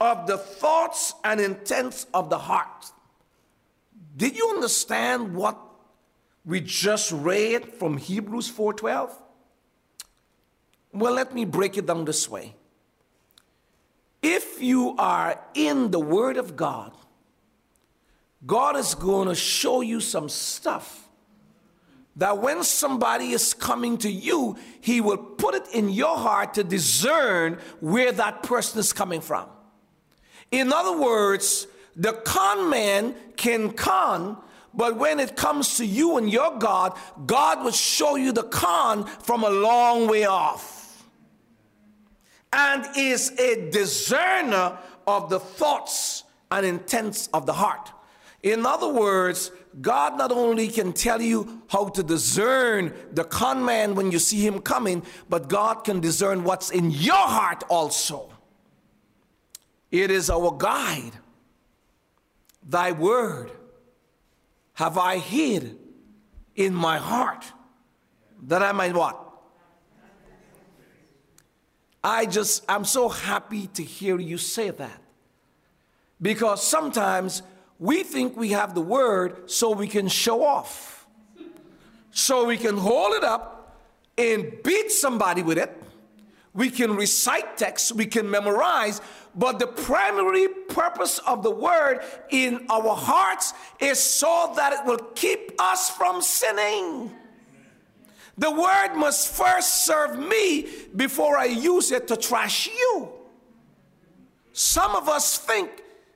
of 0.00 0.26
the 0.26 0.38
thoughts 0.38 1.14
and 1.24 1.40
intents 1.40 2.06
of 2.12 2.30
the 2.30 2.38
heart. 2.38 2.92
Did 4.16 4.36
you 4.36 4.50
understand 4.50 5.34
what 5.34 5.58
we 6.44 6.60
just 6.60 7.12
read 7.12 7.74
from 7.74 7.96
Hebrews 7.96 8.48
4:12? 8.50 9.10
Well, 10.92 11.12
let 11.12 11.34
me 11.34 11.44
break 11.44 11.76
it 11.76 11.86
down 11.86 12.04
this 12.04 12.28
way. 12.28 12.54
If 14.22 14.62
you 14.62 14.94
are 14.96 15.40
in 15.54 15.90
the 15.90 16.00
Word 16.00 16.36
of 16.36 16.56
God, 16.56 16.92
God 18.46 18.76
is 18.76 18.94
going 18.94 19.28
to 19.28 19.34
show 19.34 19.82
you 19.82 20.00
some 20.00 20.28
stuff 20.28 21.08
that 22.16 22.38
when 22.38 22.64
somebody 22.64 23.32
is 23.32 23.52
coming 23.52 23.98
to 23.98 24.10
you, 24.10 24.56
He 24.80 25.00
will 25.00 25.18
put 25.18 25.54
it 25.54 25.68
in 25.74 25.90
your 25.90 26.16
heart 26.16 26.54
to 26.54 26.64
discern 26.64 27.58
where 27.80 28.12
that 28.12 28.42
person 28.42 28.80
is 28.80 28.92
coming 28.92 29.20
from. 29.20 29.48
In 30.50 30.72
other 30.72 30.96
words, 30.96 31.66
the 31.96 32.12
con 32.12 32.70
man 32.70 33.14
can 33.36 33.72
con, 33.72 34.36
but 34.74 34.96
when 34.96 35.18
it 35.18 35.36
comes 35.36 35.76
to 35.78 35.86
you 35.86 36.18
and 36.18 36.30
your 36.30 36.58
God, 36.58 36.96
God 37.26 37.64
will 37.64 37.72
show 37.72 38.16
you 38.16 38.32
the 38.32 38.44
con 38.44 39.06
from 39.06 39.42
a 39.42 39.50
long 39.50 40.06
way 40.06 40.24
off 40.24 41.06
and 42.52 42.86
is 42.96 43.30
a 43.38 43.70
discerner 43.70 44.78
of 45.06 45.30
the 45.30 45.40
thoughts 45.40 46.24
and 46.50 46.64
intents 46.64 47.28
of 47.32 47.46
the 47.46 47.52
heart. 47.52 47.90
In 48.42 48.64
other 48.64 48.88
words, 48.88 49.50
God 49.80 50.16
not 50.16 50.32
only 50.32 50.68
can 50.68 50.92
tell 50.92 51.20
you 51.20 51.62
how 51.68 51.88
to 51.88 52.02
discern 52.02 52.94
the 53.12 53.24
con 53.24 53.64
man 53.64 53.94
when 53.94 54.12
you 54.12 54.18
see 54.18 54.46
him 54.46 54.60
coming, 54.60 55.02
but 55.28 55.48
God 55.48 55.84
can 55.84 56.00
discern 56.00 56.44
what's 56.44 56.70
in 56.70 56.90
your 56.90 57.14
heart 57.14 57.64
also. 57.68 58.30
It 59.90 60.10
is 60.10 60.30
our 60.30 60.54
guide. 60.56 61.12
Thy 62.62 62.92
word 62.92 63.52
have 64.74 64.98
I 64.98 65.18
hid 65.18 65.78
in 66.54 66.74
my 66.74 66.98
heart 66.98 67.44
that 68.42 68.62
I 68.62 68.72
might 68.72 68.94
what? 68.94 69.22
I 72.02 72.26
just, 72.26 72.64
I'm 72.68 72.84
so 72.84 73.08
happy 73.08 73.66
to 73.68 73.82
hear 73.82 74.18
you 74.18 74.38
say 74.38 74.70
that. 74.70 75.02
Because 76.20 76.62
sometimes 76.62 77.42
we 77.78 78.02
think 78.02 78.36
we 78.36 78.50
have 78.50 78.74
the 78.74 78.80
word 78.80 79.50
so 79.50 79.72
we 79.72 79.88
can 79.88 80.08
show 80.08 80.44
off, 80.44 81.06
so 82.10 82.46
we 82.46 82.56
can 82.56 82.76
hold 82.76 83.14
it 83.14 83.24
up 83.24 83.82
and 84.16 84.52
beat 84.62 84.90
somebody 84.90 85.42
with 85.42 85.58
it. 85.58 85.82
We 86.54 86.70
can 86.70 86.96
recite 86.96 87.58
text, 87.58 87.92
we 87.92 88.06
can 88.06 88.30
memorize, 88.30 89.00
but 89.36 89.58
the 89.58 89.66
primary 89.66 90.48
purpose 90.48 91.18
of 91.18 91.42
the 91.42 91.50
word 91.50 92.00
in 92.30 92.66
our 92.70 92.96
hearts 92.96 93.52
is 93.78 94.00
so 94.00 94.52
that 94.56 94.72
it 94.72 94.86
will 94.86 94.98
keep 95.14 95.52
us 95.60 95.90
from 95.90 96.22
sinning. 96.22 97.12
The 98.38 98.50
word 98.50 98.94
must 98.96 99.34
first 99.34 99.84
serve 99.84 100.18
me 100.18 100.66
before 100.94 101.36
I 101.36 101.46
use 101.46 101.92
it 101.92 102.08
to 102.08 102.16
trash 102.16 102.66
you. 102.66 103.08
Some 104.52 104.96
of 104.96 105.08
us 105.08 105.38
think 105.38 105.70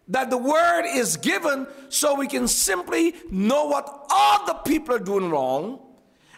that 0.08 0.30
the 0.30 0.38
word 0.38 0.86
is 0.86 1.16
given 1.16 1.66
so 1.88 2.14
we 2.14 2.26
can 2.26 2.48
simply 2.48 3.14
know 3.30 3.66
what 3.66 4.06
other 4.10 4.58
people 4.64 4.94
are 4.94 4.98
doing 4.98 5.30
wrong 5.30 5.78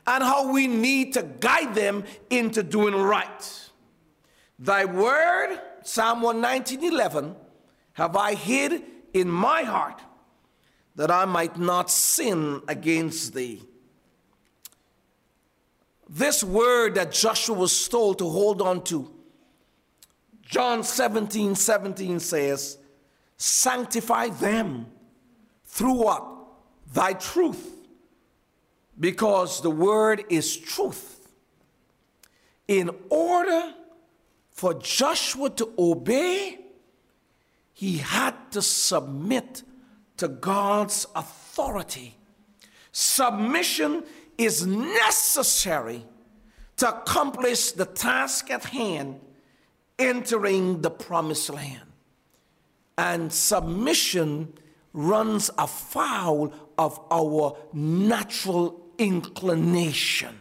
and 0.07 0.23
how 0.23 0.53
we 0.53 0.67
need 0.67 1.15
to 1.15 1.23
guide 1.23 1.75
them 1.75 2.05
into 2.29 2.63
doing 2.63 2.95
right. 2.95 3.71
Thy 4.59 4.85
word, 4.85 5.61
Psalm 5.85 6.23
119 6.23 6.93
11, 6.93 7.37
have 7.95 8.17
I 8.17 8.35
hid 8.35 8.83
in 9.13 9.29
my 9.29 9.63
heart 9.63 10.01
that 10.95 11.11
I 11.11 11.25
might 11.25 11.59
not 11.59 11.91
sin 11.91 12.63
against 12.69 13.35
thee. 13.35 13.63
This 16.09 16.45
word 16.45 16.97
that 16.97 17.13
Joshua 17.13 17.57
was 17.57 17.89
told 17.89 18.19
to 18.19 18.29
hold 18.29 18.61
on 18.61 18.85
to, 18.85 19.11
John 20.43 20.85
17 20.85 21.55
17 21.55 22.21
says, 22.21 22.79
Sanctify 23.39 24.29
them 24.29 24.87
through 25.65 25.95
what? 25.95 26.25
Thy 26.93 27.15
truth. 27.15 27.71
Because 29.01 29.63
the 29.63 29.71
word 29.71 30.25
is 30.29 30.55
truth. 30.55 31.27
In 32.69 32.91
order 33.09 33.75
for 34.53 34.75
Joshua 34.75 35.51
to 35.51 35.73
obey, 35.79 36.59
he 37.73 37.99
had 37.99 38.35
to 38.53 38.63
submit 38.63 39.63
to 40.19 40.29
God's 40.29 41.07
authority. 41.17 42.17
Submission 42.93 44.05
is 44.39 44.67
necessary 44.67 46.05
to 46.77 46.89
accomplish 46.89 47.73
the 47.73 47.87
task 47.87 48.51
at 48.51 48.65
hand, 48.65 49.21
entering 49.99 50.83
the 50.83 50.91
promised 50.91 51.51
land 51.51 51.93
and 52.99 53.33
submission 53.33 54.53
runs 54.93 55.51
afoul 55.59 56.53
of 56.77 57.01
our 57.11 57.57
natural 57.73 58.81
inclination. 58.99 60.39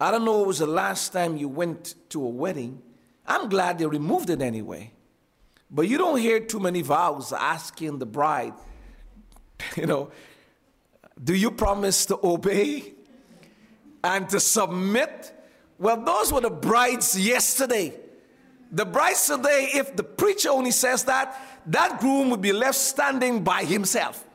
I 0.00 0.10
don't 0.10 0.24
know 0.24 0.42
it 0.42 0.46
was 0.46 0.60
the 0.60 0.66
last 0.66 1.12
time 1.12 1.36
you 1.36 1.48
went 1.48 1.94
to 2.10 2.24
a 2.24 2.28
wedding. 2.28 2.80
I'm 3.26 3.48
glad 3.48 3.78
they 3.78 3.86
removed 3.86 4.30
it 4.30 4.40
anyway. 4.40 4.92
But 5.70 5.88
you 5.88 5.98
don't 5.98 6.18
hear 6.18 6.40
too 6.40 6.60
many 6.60 6.82
vows 6.82 7.32
asking 7.32 7.98
the 7.98 8.06
bride, 8.06 8.54
you 9.76 9.86
know, 9.86 10.10
do 11.22 11.34
you 11.34 11.50
promise 11.50 12.06
to 12.06 12.18
obey 12.22 12.94
and 14.04 14.28
to 14.30 14.38
submit? 14.38 15.34
Well, 15.78 16.00
those 16.00 16.32
were 16.32 16.40
the 16.40 16.50
brides 16.50 17.18
yesterday. 17.18 17.94
The 18.70 18.84
bride 18.84 19.16
today, 19.16 19.70
if 19.74 19.96
the 19.96 20.04
preacher 20.04 20.50
only 20.50 20.70
says 20.70 21.04
that, 21.04 21.40
that 21.66 22.00
groom 22.00 22.30
would 22.30 22.40
be 22.40 22.52
left 22.52 22.78
standing 22.78 23.42
by 23.42 23.64
himself. 23.64 24.27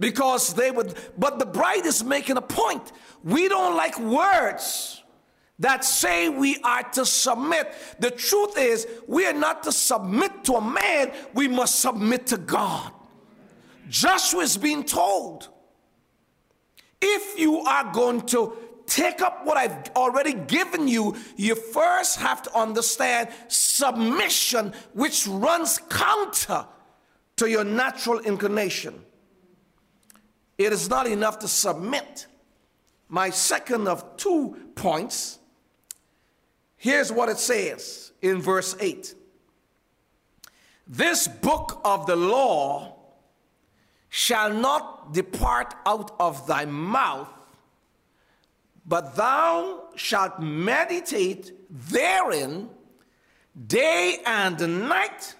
Because 0.00 0.54
they 0.54 0.72
would, 0.72 0.94
but 1.16 1.38
the 1.38 1.46
bride 1.46 1.86
is 1.86 2.02
making 2.02 2.38
a 2.38 2.42
point. 2.42 2.90
We 3.22 3.48
don't 3.48 3.76
like 3.76 3.98
words 4.00 5.02
that 5.60 5.84
say 5.84 6.30
we 6.30 6.56
are 6.64 6.82
to 6.82 7.04
submit. 7.04 7.72
The 8.00 8.10
truth 8.10 8.58
is, 8.58 8.88
we 9.06 9.26
are 9.26 9.34
not 9.34 9.62
to 9.64 9.72
submit 9.72 10.42
to 10.44 10.54
a 10.54 10.60
man, 10.60 11.12
we 11.34 11.46
must 11.46 11.80
submit 11.80 12.26
to 12.28 12.38
God. 12.38 12.92
Joshua 13.88 14.40
is 14.40 14.56
being 14.56 14.84
told 14.84 15.48
if 17.00 17.38
you 17.38 17.60
are 17.60 17.92
going 17.92 18.22
to 18.22 18.56
take 18.86 19.20
up 19.20 19.44
what 19.44 19.56
I've 19.56 19.90
already 19.96 20.32
given 20.34 20.88
you, 20.88 21.16
you 21.36 21.54
first 21.54 22.18
have 22.20 22.42
to 22.42 22.58
understand 22.58 23.28
submission, 23.48 24.72
which 24.94 25.26
runs 25.26 25.78
counter 25.90 26.66
to 27.36 27.50
your 27.50 27.64
natural 27.64 28.18
inclination. 28.20 28.94
It 30.60 30.74
is 30.74 30.90
not 30.90 31.06
enough 31.06 31.38
to 31.38 31.48
submit. 31.48 32.26
My 33.08 33.30
second 33.30 33.88
of 33.88 34.18
two 34.18 34.58
points 34.74 35.38
here's 36.76 37.10
what 37.10 37.30
it 37.30 37.38
says 37.38 38.12
in 38.20 38.42
verse 38.42 38.76
8 38.78 39.14
This 40.86 41.26
book 41.26 41.80
of 41.82 42.04
the 42.04 42.14
law 42.14 42.94
shall 44.10 44.52
not 44.52 45.14
depart 45.14 45.74
out 45.86 46.14
of 46.20 46.46
thy 46.46 46.66
mouth 46.66 47.32
but 48.84 49.16
thou 49.16 49.84
shalt 49.96 50.40
meditate 50.40 51.52
therein 51.70 52.68
day 53.66 54.18
and 54.26 54.88
night, 54.90 55.34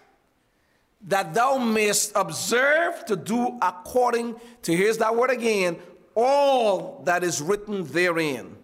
that 1.03 1.35
thou 1.35 1.59
mayest 1.59 2.13
observe 2.15 3.05
to 3.07 3.17
do 3.17 3.59
according 3.63 4.39
to, 4.63 4.77
here's 4.77 4.99
that 4.99 5.15
word 5.15 5.31
again, 5.31 5.79
all 6.15 7.03
that 7.05 7.25
is 7.25 7.41
written 7.41 7.85
therein. 7.85 8.57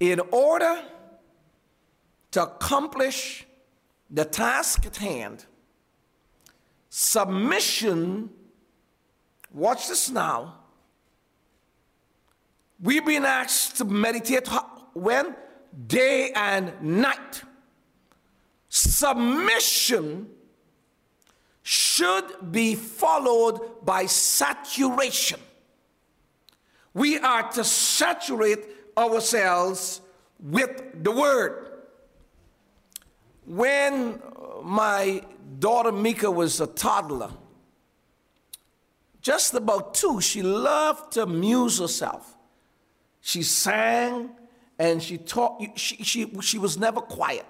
In 0.00 0.20
order 0.32 0.82
to 2.32 2.42
accomplish 2.42 3.46
the 4.10 4.24
task 4.24 4.86
at 4.86 4.96
hand, 4.96 5.46
submission, 6.88 8.30
watch 9.52 9.88
this 9.88 10.10
now, 10.10 10.54
We've 12.84 13.04
been 13.04 13.24
asked 13.24 13.76
to 13.78 13.84
meditate 13.86 14.46
when? 14.92 15.34
Day 15.86 16.32
and 16.34 16.72
night. 16.82 17.42
Submission 18.76 20.28
should 21.62 22.50
be 22.50 22.74
followed 22.74 23.84
by 23.84 24.04
saturation. 24.06 25.38
We 26.92 27.20
are 27.20 27.48
to 27.52 27.62
saturate 27.62 28.64
ourselves 28.98 30.00
with 30.40 31.04
the 31.04 31.12
word. 31.12 31.70
When 33.46 34.20
my 34.64 35.22
daughter 35.60 35.92
Mika 35.92 36.28
was 36.28 36.60
a 36.60 36.66
toddler, 36.66 37.30
just 39.20 39.54
about 39.54 39.94
two, 39.94 40.20
she 40.20 40.42
loved 40.42 41.12
to 41.12 41.22
amuse 41.22 41.78
herself. 41.78 42.36
She 43.20 43.44
sang 43.44 44.30
and 44.80 45.00
she 45.00 45.16
taught, 45.16 45.62
she, 45.76 46.02
she, 46.02 46.40
she 46.40 46.58
was 46.58 46.76
never 46.76 47.00
quiet. 47.00 47.46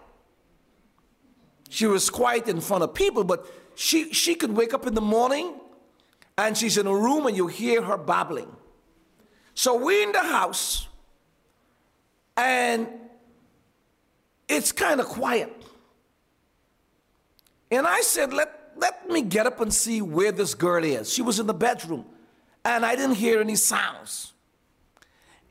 She 1.74 1.86
was 1.86 2.08
quiet 2.08 2.46
in 2.46 2.60
front 2.60 2.84
of 2.84 2.94
people, 2.94 3.24
but 3.24 3.52
she, 3.74 4.12
she 4.12 4.36
could 4.36 4.52
wake 4.56 4.72
up 4.72 4.86
in 4.86 4.94
the 4.94 5.00
morning 5.00 5.54
and 6.38 6.56
she's 6.56 6.78
in 6.78 6.86
a 6.86 6.94
room 6.94 7.26
and 7.26 7.36
you 7.36 7.48
hear 7.48 7.82
her 7.82 7.96
babbling. 7.96 8.54
So 9.54 9.76
we're 9.84 10.04
in 10.04 10.12
the 10.12 10.20
house 10.20 10.86
and 12.36 12.86
it's 14.48 14.70
kind 14.70 15.00
of 15.00 15.06
quiet. 15.06 15.52
And 17.72 17.88
I 17.88 18.02
said, 18.02 18.32
let, 18.32 18.74
let 18.76 19.10
me 19.10 19.22
get 19.22 19.48
up 19.48 19.60
and 19.60 19.74
see 19.74 20.00
where 20.00 20.30
this 20.30 20.54
girl 20.54 20.84
is. 20.84 21.12
She 21.12 21.22
was 21.22 21.40
in 21.40 21.48
the 21.48 21.54
bedroom 21.54 22.04
and 22.64 22.86
I 22.86 22.94
didn't 22.94 23.16
hear 23.16 23.40
any 23.40 23.56
sounds. 23.56 24.32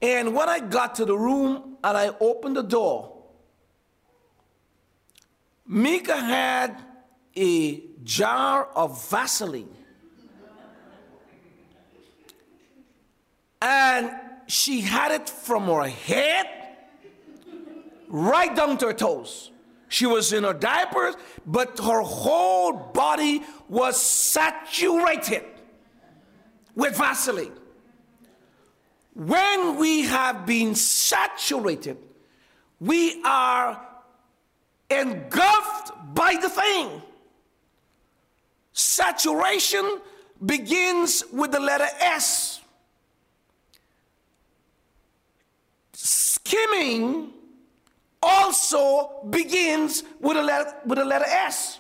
And 0.02 0.34
when 0.34 0.48
I 0.48 0.62
got 0.62 0.96
to 0.96 1.04
the 1.04 1.18
room 1.18 1.76
and 1.84 1.98
I 1.98 2.12
opened 2.22 2.56
the 2.56 2.64
door, 2.64 3.13
Mika 5.68 6.16
had 6.16 6.78
a 7.36 7.84
jar 8.04 8.66
of 8.76 9.10
Vaseline. 9.10 9.70
And 13.62 14.12
she 14.48 14.82
had 14.82 15.12
it 15.12 15.30
from 15.30 15.68
her 15.68 15.88
head 15.88 16.48
right 18.10 18.54
down 18.56 18.78
to 18.80 18.88
her 18.88 18.94
toes. 18.94 19.52
She 19.88 20.06
was 20.06 20.34
in 20.34 20.44
her 20.44 20.54
diapers, 20.54 21.16
but 21.46 21.80
her 21.80 22.02
whole 22.02 22.74
body 22.74 23.44
was 23.70 24.02
saturated 24.02 25.46
with 26.76 26.98
Vaseline. 26.98 27.54
When 29.14 29.78
we 29.78 30.02
have 30.02 30.46
been 30.46 30.74
saturated, 30.76 31.98
we 32.80 33.22
are 33.24 33.80
engulfed 34.90 35.92
by 36.14 36.38
the 36.42 36.50
thing. 36.50 37.02
Saturation 38.74 40.00
begins 40.46 41.24
with 41.32 41.52
the 41.52 41.60
letter 41.60 41.88
S. 42.00 42.62
Skimming 45.94 47.32
also 48.22 49.24
begins 49.30 50.04
with 50.20 50.38
a 50.38 50.42
letter, 50.42 50.74
with 50.86 51.00
a 51.00 51.06
letter 51.06 51.26
S. 51.26 51.80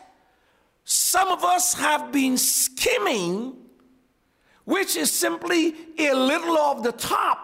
Some 0.84 1.30
of 1.30 1.44
us 1.44 1.74
have 1.74 2.12
been 2.12 2.38
skimming, 2.38 3.56
which 4.66 4.96
is 4.96 5.12
simply 5.12 5.76
a 5.98 6.14
little 6.14 6.58
of 6.58 6.84
the 6.84 6.92
top. 6.92 7.40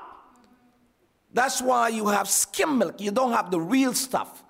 That's 1.33 1.61
why 1.61 1.89
you 1.89 2.07
have 2.07 2.27
skim 2.27 2.77
milk. 2.77 2.99
You 2.99 3.11
don't 3.11 3.31
have 3.31 3.51
the 3.51 3.59
real 3.59 3.93
stuff. 3.93 4.43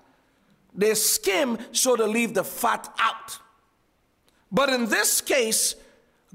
They 0.74 0.94
skim 0.94 1.58
so 1.72 1.96
to 1.96 2.06
leave 2.06 2.34
the 2.34 2.44
fat 2.44 2.92
out. 2.98 3.38
But 4.52 4.68
in 4.70 4.86
this 4.86 5.20
case, 5.20 5.74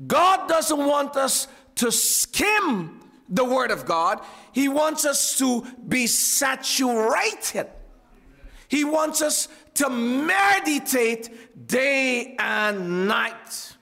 God 0.07 0.47
doesn't 0.47 0.85
want 0.85 1.15
us 1.15 1.47
to 1.75 1.91
skim 1.91 3.01
the 3.27 3.43
Word 3.43 3.71
of 3.71 3.85
God, 3.85 4.21
He 4.51 4.67
wants 4.69 5.05
us 5.05 5.37
to 5.39 5.65
be 5.87 6.07
saturated. 6.07 7.67
He 8.67 8.83
wants 8.83 9.21
us 9.21 9.47
to 9.75 9.89
meditate 9.89 11.67
day 11.67 12.35
and 12.37 13.07
night. 13.07 13.75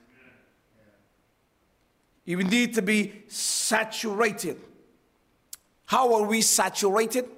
You 2.26 2.38
need 2.38 2.76
to 2.76 2.82
be 2.82 3.24
saturated. 3.28 4.60
How 5.86 6.14
are 6.16 6.24
we 6.24 6.42
saturated? 6.42 7.30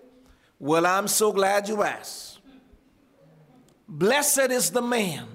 Well, 0.59 0.85
I'm 0.85 1.07
so 1.07 1.31
glad 1.31 1.67
you 1.67 1.83
asked. 1.83 2.34
Blessed 3.87 4.51
is 4.51 4.71
the 4.71 4.81
man 4.81 5.27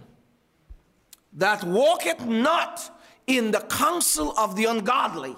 that 1.34 1.62
walketh 1.64 2.24
not 2.24 2.98
in 3.26 3.52
the 3.52 3.60
counsel 3.60 4.36
of 4.36 4.56
the 4.56 4.64
ungodly, 4.64 5.36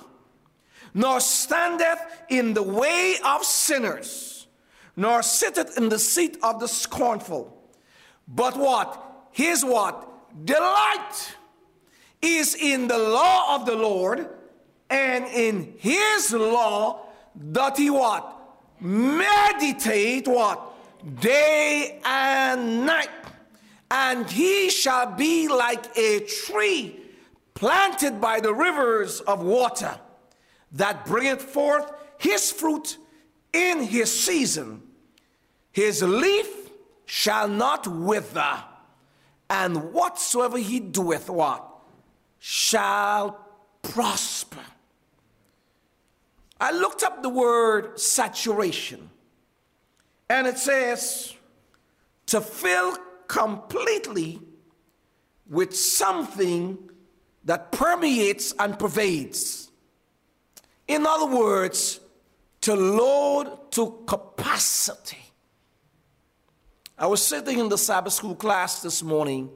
nor 0.95 1.21
standeth 1.21 1.99
in 2.29 2.55
the 2.55 2.63
way 2.63 3.17
of 3.25 3.45
sinners, 3.45 4.47
nor 4.97 5.23
sitteth 5.23 5.77
in 5.77 5.89
the 5.89 5.99
seat 5.99 6.39
of 6.43 6.61
the 6.61 6.69
scornful. 6.69 7.57
But 8.27 8.57
what? 8.57 9.29
His 9.33 9.65
what? 9.65 10.09
Delight 10.47 11.37
is 12.23 12.55
in 12.55 12.89
the 12.89 12.99
law 12.99 13.57
of 13.57 13.67
the 13.67 13.77
Lord, 13.77 14.29
and 14.89 15.27
in 15.27 15.75
his 15.79 16.33
law 16.33 17.07
doth 17.53 17.77
he 17.77 17.91
what? 17.91 18.39
Meditate 18.81 20.29
what? 20.29 20.72
Day 21.21 22.01
and 22.05 22.87
night. 22.87 23.11
And 23.91 24.29
he 24.31 24.71
shall 24.71 25.13
be 25.15 25.49
like 25.49 25.97
a 25.97 26.21
tree 26.21 26.99
planted 27.55 28.21
by 28.21 28.41
the 28.41 28.55
rivers 28.55 29.21
of 29.21 29.43
water 29.43 29.99
that 30.73 31.05
bringeth 31.05 31.43
forth 31.43 31.93
his 32.19 32.51
fruit 32.51 32.97
in 33.53 33.83
his 33.83 34.11
season. 34.11 34.83
His 35.73 36.03
leaf 36.03 36.71
shall 37.05 37.49
not 37.49 37.87
wither, 37.87 38.65
and 39.51 39.93
whatsoever 39.93 40.57
he 40.59 40.81
doeth, 40.81 41.29
what? 41.29 41.69
Shall 42.39 43.39
prosper. 43.83 44.65
I 46.61 46.71
looked 46.73 47.03
up 47.03 47.23
the 47.23 47.29
word 47.29 47.99
saturation, 48.01 49.11
and 50.33 50.47
it 50.47 50.57
says 50.57 51.35
to 52.25 52.41
fill 52.41 52.97
completely 53.29 54.41
with 55.47 55.77
something 55.77 56.79
that 57.45 57.71
permeates 57.71 58.55
and 58.59 58.79
pervades. 58.79 59.71
In 60.89 61.07
other 61.07 61.27
words, 61.27 62.01
to 62.63 62.75
load 62.75 63.73
to 63.73 64.03
capacity. 64.07 65.19
I 66.97 67.07
was 67.09 67.21
sitting 67.21 67.59
in 67.59 67.69
the 67.69 67.77
Sabbath 67.77 68.15
school 68.15 68.35
class 68.35 68.81
this 68.81 69.03
morning 69.03 69.51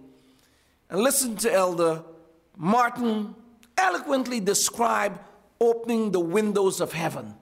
and 0.90 1.00
listened 1.00 1.38
to 1.40 1.50
Elder 1.50 2.02
Martin 2.54 3.34
eloquently 3.78 4.40
describe 4.40 5.18
opening 5.58 6.10
the 6.10 6.20
windows 6.20 6.82
of 6.82 6.92
heaven. 6.92 7.34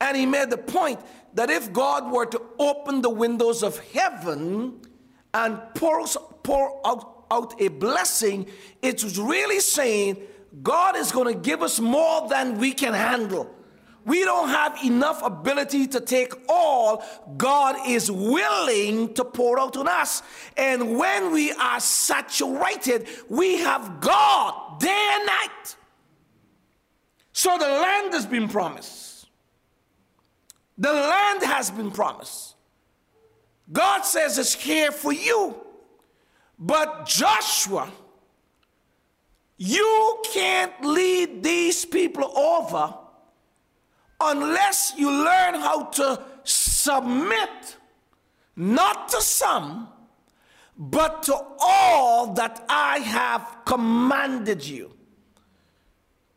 And 0.00 0.16
he 0.16 0.26
made 0.26 0.50
the 0.50 0.58
point 0.58 1.00
that 1.34 1.50
if 1.50 1.72
God 1.72 2.10
were 2.10 2.26
to 2.26 2.42
open 2.58 3.02
the 3.02 3.10
windows 3.10 3.62
of 3.62 3.78
heaven 3.90 4.80
and 5.34 5.60
pour, 5.74 6.06
pour 6.42 6.80
out, 6.86 7.24
out 7.30 7.60
a 7.60 7.68
blessing, 7.68 8.46
it's 8.82 9.16
really 9.18 9.60
saying 9.60 10.16
God 10.62 10.96
is 10.96 11.12
going 11.12 11.32
to 11.32 11.38
give 11.40 11.62
us 11.62 11.78
more 11.78 12.28
than 12.28 12.58
we 12.58 12.72
can 12.72 12.94
handle. 12.94 13.54
We 14.06 14.24
don't 14.24 14.48
have 14.48 14.78
enough 14.82 15.22
ability 15.22 15.86
to 15.88 16.00
take 16.00 16.32
all 16.48 17.04
God 17.36 17.76
is 17.86 18.10
willing 18.10 19.12
to 19.14 19.24
pour 19.24 19.60
out 19.60 19.76
on 19.76 19.86
us. 19.86 20.22
And 20.56 20.98
when 20.98 21.32
we 21.32 21.52
are 21.52 21.78
saturated, 21.78 23.06
we 23.28 23.58
have 23.58 24.00
God 24.00 24.80
day 24.80 25.10
and 25.14 25.26
night. 25.26 25.76
So 27.32 27.56
the 27.58 27.68
land 27.68 28.14
has 28.14 28.26
been 28.26 28.48
promised. 28.48 29.09
The 30.80 30.90
land 30.94 31.42
has 31.42 31.70
been 31.70 31.90
promised. 31.90 32.54
God 33.70 34.00
says 34.00 34.38
it's 34.38 34.54
here 34.54 34.90
for 34.90 35.12
you. 35.12 35.54
But 36.58 37.04
Joshua, 37.04 37.92
you 39.58 40.22
can't 40.32 40.72
lead 40.82 41.42
these 41.42 41.84
people 41.84 42.24
over 42.36 42.94
unless 44.22 44.94
you 44.96 45.10
learn 45.10 45.54
how 45.54 45.84
to 45.84 46.22
submit, 46.44 47.76
not 48.56 49.10
to 49.10 49.20
some, 49.20 49.88
but 50.78 51.24
to 51.24 51.38
all 51.60 52.32
that 52.34 52.64
I 52.70 53.00
have 53.00 53.58
commanded 53.66 54.66
you. 54.66 54.94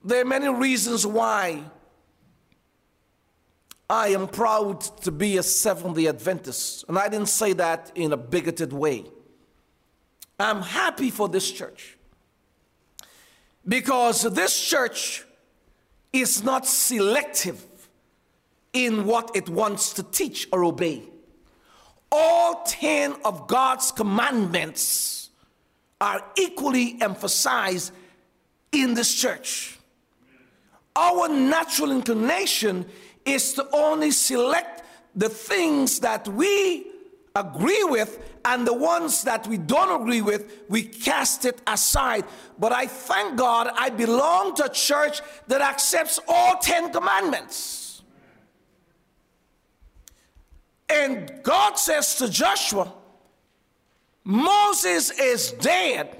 There 0.03 0.21
are 0.21 0.25
many 0.25 0.49
reasons 0.49 1.07
why 1.07 1.63
I 3.93 4.07
am 4.07 4.27
proud 4.27 4.81
to 5.03 5.11
be 5.11 5.37
a 5.37 5.43
Seventh 5.43 5.95
day 5.95 6.07
Adventist, 6.07 6.83
and 6.87 6.97
I 6.97 7.09
didn't 7.09 7.29
say 7.29 7.53
that 7.53 7.91
in 7.93 8.11
a 8.11 8.17
bigoted 8.17 8.73
way. 8.73 9.05
I'm 10.39 10.63
happy 10.63 11.11
for 11.11 11.29
this 11.29 11.51
church 11.51 11.95
because 13.67 14.23
this 14.23 14.59
church 14.59 15.23
is 16.11 16.43
not 16.43 16.65
selective 16.65 17.63
in 18.73 19.05
what 19.05 19.29
it 19.35 19.47
wants 19.47 19.93
to 19.93 20.01
teach 20.01 20.47
or 20.51 20.63
obey. 20.63 21.03
All 22.11 22.63
10 22.65 23.13
of 23.23 23.45
God's 23.45 23.91
commandments 23.91 25.29
are 26.01 26.25
equally 26.35 26.97
emphasized 26.99 27.91
in 28.71 28.95
this 28.95 29.13
church. 29.13 29.77
Our 30.95 31.29
natural 31.29 31.91
inclination 31.91 32.87
is 33.25 33.53
to 33.53 33.67
only 33.71 34.11
select 34.11 34.83
the 35.15 35.29
things 35.29 35.99
that 35.99 36.27
we 36.27 36.87
agree 37.35 37.83
with 37.83 38.19
and 38.45 38.67
the 38.67 38.73
ones 38.73 39.23
that 39.23 39.47
we 39.47 39.57
don't 39.57 40.01
agree 40.01 40.21
with, 40.21 40.63
we 40.69 40.83
cast 40.83 41.45
it 41.45 41.61
aside. 41.65 42.25
But 42.59 42.71
I 42.71 42.87
thank 42.87 43.37
God 43.37 43.69
I 43.73 43.89
belong 43.89 44.55
to 44.55 44.65
a 44.65 44.69
church 44.69 45.21
that 45.47 45.61
accepts 45.61 46.19
all 46.27 46.57
10 46.57 46.91
commandments. 46.91 48.01
And 50.89 51.31
God 51.41 51.79
says 51.79 52.15
to 52.17 52.29
Joshua, 52.29 52.93
Moses 54.23 55.11
is 55.11 55.51
dead. 55.53 56.19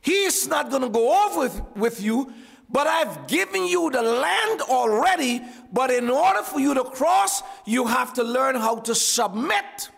He's 0.00 0.48
not 0.48 0.70
going 0.70 0.82
to 0.82 0.88
go 0.88 1.26
over 1.26 1.40
with, 1.40 1.62
with 1.76 2.02
you 2.02 2.32
but 2.68 2.86
I've 2.86 3.26
given 3.28 3.66
you 3.66 3.90
the 3.90 4.02
land 4.02 4.60
already. 4.62 5.42
But 5.72 5.90
in 5.90 6.10
order 6.10 6.42
for 6.42 6.60
you 6.60 6.74
to 6.74 6.84
cross, 6.84 7.42
you 7.64 7.86
have 7.86 8.14
to 8.14 8.24
learn 8.24 8.56
how 8.56 8.76
to 8.80 8.94
submit. 8.94 9.90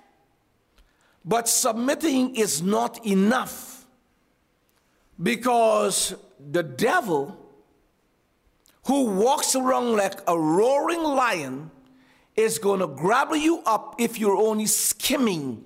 But 1.25 1.49
submitting 1.49 2.37
is 2.37 2.63
not 2.63 3.05
enough 3.07 3.87
because 5.23 6.15
the 6.39 6.63
devil, 6.63 7.37
who 8.87 9.07
walks 9.07 9.55
around 9.55 9.97
like 9.97 10.21
a 10.27 10.39
roaring 10.39 11.03
lion, 11.03 11.71
is 12.37 12.59
going 12.59 12.81
to 12.81 12.87
grab 12.87 13.35
you 13.35 13.63
up 13.67 13.97
if 13.99 14.19
you're 14.19 14.37
only 14.37 14.67
skimming. 14.67 15.65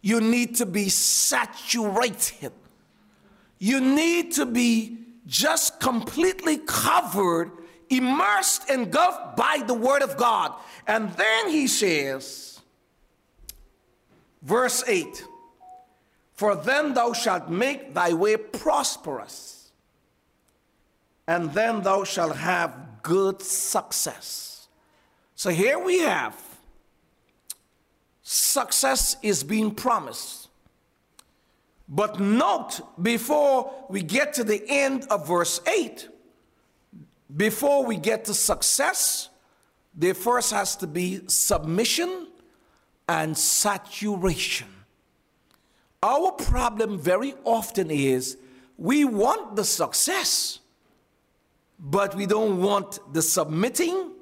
You 0.00 0.20
need 0.20 0.56
to 0.56 0.66
be 0.66 0.88
saturated. 0.88 2.52
You 3.58 3.80
need 3.80 4.32
to 4.32 4.46
be 4.46 5.07
just 5.28 5.78
completely 5.78 6.56
covered, 6.56 7.52
immersed, 7.90 8.68
engulfed 8.70 9.36
by 9.36 9.62
the 9.64 9.74
Word 9.74 10.02
of 10.02 10.16
God. 10.16 10.54
And 10.86 11.12
then 11.12 11.50
he 11.50 11.68
says, 11.68 12.60
verse 14.42 14.82
8 14.88 15.22
For 16.32 16.56
then 16.56 16.94
thou 16.94 17.12
shalt 17.12 17.50
make 17.50 17.94
thy 17.94 18.14
way 18.14 18.38
prosperous, 18.38 19.70
and 21.26 21.52
then 21.52 21.82
thou 21.82 22.04
shalt 22.04 22.36
have 22.36 23.02
good 23.02 23.42
success. 23.42 24.68
So 25.34 25.50
here 25.50 25.78
we 25.78 26.00
have 26.00 26.34
success 28.22 29.16
is 29.22 29.44
being 29.44 29.74
promised. 29.74 30.47
But 31.88 32.20
note 32.20 32.80
before 33.00 33.86
we 33.88 34.02
get 34.02 34.34
to 34.34 34.44
the 34.44 34.62
end 34.68 35.06
of 35.10 35.26
verse 35.26 35.60
8, 35.66 36.08
before 37.34 37.84
we 37.84 37.96
get 37.96 38.26
to 38.26 38.34
success, 38.34 39.30
there 39.94 40.14
first 40.14 40.52
has 40.52 40.76
to 40.76 40.86
be 40.86 41.20
submission 41.28 42.28
and 43.08 43.36
saturation. 43.36 44.68
Our 46.02 46.32
problem 46.32 46.98
very 46.98 47.34
often 47.44 47.90
is 47.90 48.36
we 48.76 49.04
want 49.04 49.56
the 49.56 49.64
success, 49.64 50.60
but 51.78 52.14
we 52.14 52.26
don't 52.26 52.60
want 52.60 53.00
the 53.12 53.22
submitting, 53.22 54.12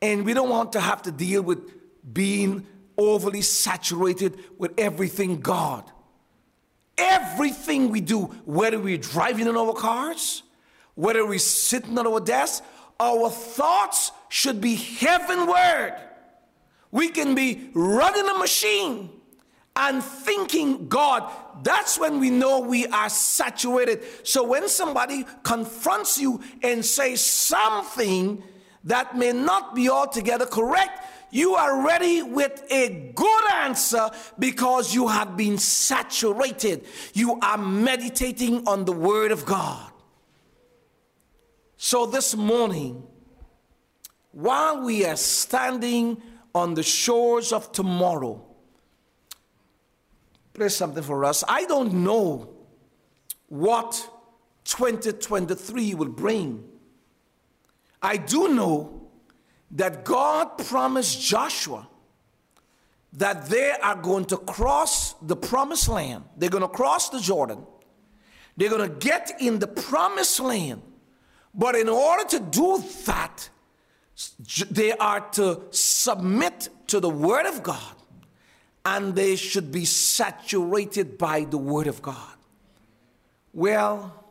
and 0.00 0.24
we 0.24 0.34
don't 0.34 0.48
want 0.48 0.72
to 0.72 0.80
have 0.80 1.02
to 1.02 1.12
deal 1.12 1.42
with 1.42 1.68
being 2.14 2.66
overly 2.96 3.42
saturated 3.42 4.38
with 4.56 4.72
everything 4.78 5.40
God. 5.40 5.90
Everything 6.98 7.90
we 7.90 8.00
do, 8.00 8.24
whether 8.44 8.78
we're 8.78 8.98
driving 8.98 9.46
in 9.46 9.56
our 9.56 9.72
cars, 9.72 10.42
whether 10.94 11.26
we're 11.26 11.38
sitting 11.38 11.98
at 11.98 12.06
our 12.06 12.20
desk, 12.20 12.62
our 13.00 13.30
thoughts 13.30 14.12
should 14.28 14.60
be 14.60 14.74
heavenward. 14.74 15.94
We 16.90 17.08
can 17.08 17.34
be 17.34 17.70
running 17.74 18.28
a 18.28 18.38
machine 18.38 19.10
and 19.74 20.04
thinking 20.04 20.88
God. 20.88 21.30
That's 21.62 21.98
when 21.98 22.20
we 22.20 22.28
know 22.28 22.60
we 22.60 22.86
are 22.88 23.08
saturated. 23.08 24.02
So 24.22 24.44
when 24.44 24.68
somebody 24.68 25.24
confronts 25.42 26.18
you 26.18 26.42
and 26.62 26.84
says 26.84 27.22
something 27.22 28.42
that 28.84 29.16
may 29.16 29.32
not 29.32 29.74
be 29.74 29.88
altogether 29.88 30.44
correct, 30.44 31.01
you 31.32 31.54
are 31.54 31.84
ready 31.84 32.22
with 32.22 32.62
a 32.70 33.10
good 33.14 33.50
answer 33.52 34.10
because 34.38 34.94
you 34.94 35.08
have 35.08 35.34
been 35.34 35.56
saturated. 35.56 36.84
You 37.14 37.40
are 37.40 37.56
meditating 37.56 38.68
on 38.68 38.84
the 38.84 38.92
Word 38.92 39.32
of 39.32 39.46
God. 39.46 39.90
So 41.78 42.04
this 42.04 42.36
morning, 42.36 43.02
while 44.32 44.82
we 44.82 45.06
are 45.06 45.16
standing 45.16 46.20
on 46.54 46.74
the 46.74 46.82
shores 46.82 47.50
of 47.50 47.72
tomorrow, 47.72 48.44
play 50.52 50.68
something 50.68 51.02
for 51.02 51.24
us. 51.24 51.42
I 51.48 51.64
don't 51.64 51.94
know 52.04 52.50
what 53.48 54.06
2023 54.64 55.94
will 55.94 56.08
bring. 56.08 56.62
I 58.02 58.18
do 58.18 58.48
know 58.48 59.01
that 59.72 60.04
God 60.04 60.58
promised 60.58 61.20
Joshua 61.20 61.88
that 63.14 63.46
they 63.46 63.72
are 63.82 63.96
going 63.96 64.24
to 64.26 64.36
cross 64.36 65.14
the 65.14 65.36
promised 65.36 65.88
land. 65.88 66.24
They're 66.36 66.50
going 66.50 66.62
to 66.62 66.68
cross 66.68 67.10
the 67.10 67.20
Jordan. 67.20 67.66
They're 68.56 68.70
going 68.70 68.88
to 68.88 68.96
get 68.96 69.32
in 69.40 69.58
the 69.58 69.66
promised 69.66 70.40
land. 70.40 70.82
But 71.54 71.74
in 71.74 71.88
order 71.88 72.24
to 72.30 72.40
do 72.40 72.82
that, 73.04 73.48
they 74.70 74.92
are 74.92 75.20
to 75.32 75.62
submit 75.70 76.68
to 76.86 77.00
the 77.00 77.10
Word 77.10 77.46
of 77.46 77.62
God 77.62 77.96
and 78.84 79.14
they 79.14 79.36
should 79.36 79.70
be 79.70 79.84
saturated 79.84 81.18
by 81.18 81.44
the 81.44 81.58
Word 81.58 81.86
of 81.86 82.02
God. 82.02 82.36
Well, 83.52 84.24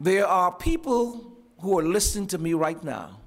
there 0.00 0.26
are 0.26 0.52
people 0.52 1.29
who 1.60 1.78
are 1.78 1.82
listening 1.82 2.26
to 2.28 2.38
me 2.38 2.54
right 2.54 2.82
now. 2.82 3.18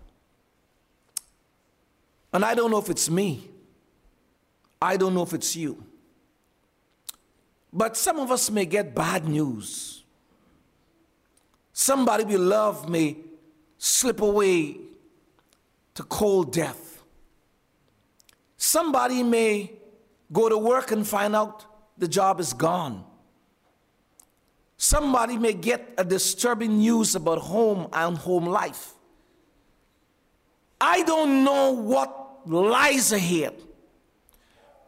And 2.31 2.43
I 2.43 2.55
don't 2.55 2.71
know 2.71 2.79
if 2.79 2.89
it's 2.89 3.09
me. 3.09 3.49
I 4.81 4.97
don't 4.97 5.13
know 5.13 5.23
if 5.23 5.33
it's 5.33 5.55
you. 5.55 5.83
But 7.71 7.95
some 7.95 8.19
of 8.19 8.31
us 8.31 8.49
may 8.49 8.65
get 8.65 8.93
bad 8.93 9.27
news. 9.27 10.03
Somebody 11.71 12.23
we 12.23 12.37
love 12.37 12.89
may 12.89 13.17
slip 13.77 14.21
away 14.21 14.77
to 15.95 16.03
cold 16.03 16.51
death. 16.51 17.03
Somebody 18.57 19.23
may 19.23 19.73
go 20.31 20.49
to 20.49 20.57
work 20.57 20.91
and 20.91 21.07
find 21.07 21.35
out 21.35 21.65
the 21.97 22.07
job 22.07 22.39
is 22.39 22.53
gone. 22.53 23.03
Somebody 24.83 25.37
may 25.37 25.53
get 25.53 25.93
a 25.97 26.03
disturbing 26.03 26.79
news 26.79 27.15
about 27.15 27.37
home 27.37 27.87
and 27.93 28.17
home 28.17 28.45
life. 28.45 28.95
I 30.81 31.03
don't 31.03 31.45
know 31.45 31.71
what 31.71 32.45
lies 32.45 33.13
ahead, 33.13 33.53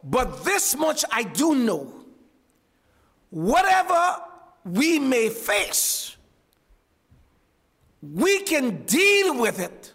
but 0.04 0.44
this 0.44 0.76
much 0.76 1.02
I 1.10 1.22
do 1.22 1.54
know. 1.54 1.90
Whatever 3.30 4.18
we 4.66 4.98
may 4.98 5.30
face, 5.30 6.14
we 8.02 8.40
can 8.40 8.82
deal 8.84 9.40
with 9.40 9.58
it, 9.60 9.94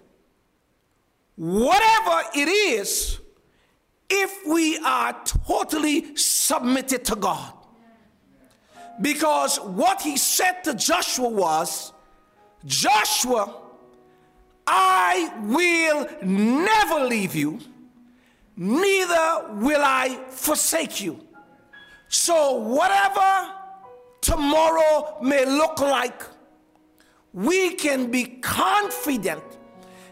whatever 1.36 2.24
it 2.36 2.48
is, 2.48 3.20
if 4.10 4.48
we 4.48 4.80
are 4.80 5.16
totally 5.46 6.16
submitted 6.16 7.06
to 7.06 7.16
God. 7.16 7.61
Because 9.00 9.60
what 9.60 10.02
he 10.02 10.18
said 10.18 10.64
to 10.64 10.74
Joshua 10.74 11.30
was, 11.30 11.94
Joshua, 12.66 13.62
I 14.68 15.34
will 15.44 16.08
never 16.22 17.06
leave 17.06 17.36
you, 17.36 17.60
neither 18.56 19.48
will 19.54 19.82
I 19.84 20.20
forsake 20.30 21.02
you. 21.02 21.20
So, 22.08 22.56
whatever 22.56 23.54
tomorrow 24.22 25.18
may 25.22 25.46
look 25.46 25.80
like, 25.80 26.22
we 27.34 27.76
can 27.76 28.12
be 28.12 28.26
confident 28.42 29.44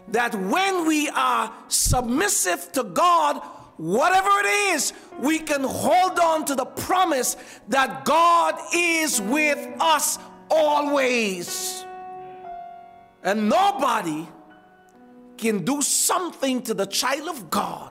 that 0.08 0.34
when 0.34 0.86
we 0.86 1.08
are 1.10 1.52
submissive 1.68 2.72
to 2.72 2.84
God, 2.84 3.40
whatever 3.80 4.28
it 4.40 4.74
is, 4.74 4.92
we 5.20 5.38
can 5.38 5.64
hold 5.64 6.18
on 6.18 6.44
to 6.44 6.54
the 6.54 6.66
promise 6.66 7.36
that 7.68 8.04
God 8.04 8.54
is 8.74 9.22
with 9.22 9.58
us 9.80 10.18
always. 10.50 11.86
And 13.22 13.48
nobody 13.48 14.28
can 15.38 15.64
do 15.64 15.80
something 15.80 16.60
to 16.62 16.74
the 16.74 16.84
child 16.84 17.28
of 17.28 17.48
God 17.48 17.90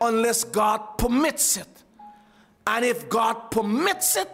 unless 0.00 0.42
God 0.42 0.78
permits 0.98 1.56
it. 1.56 1.68
And 2.66 2.84
if 2.84 3.08
God 3.08 3.52
permits 3.52 4.16
it, 4.16 4.28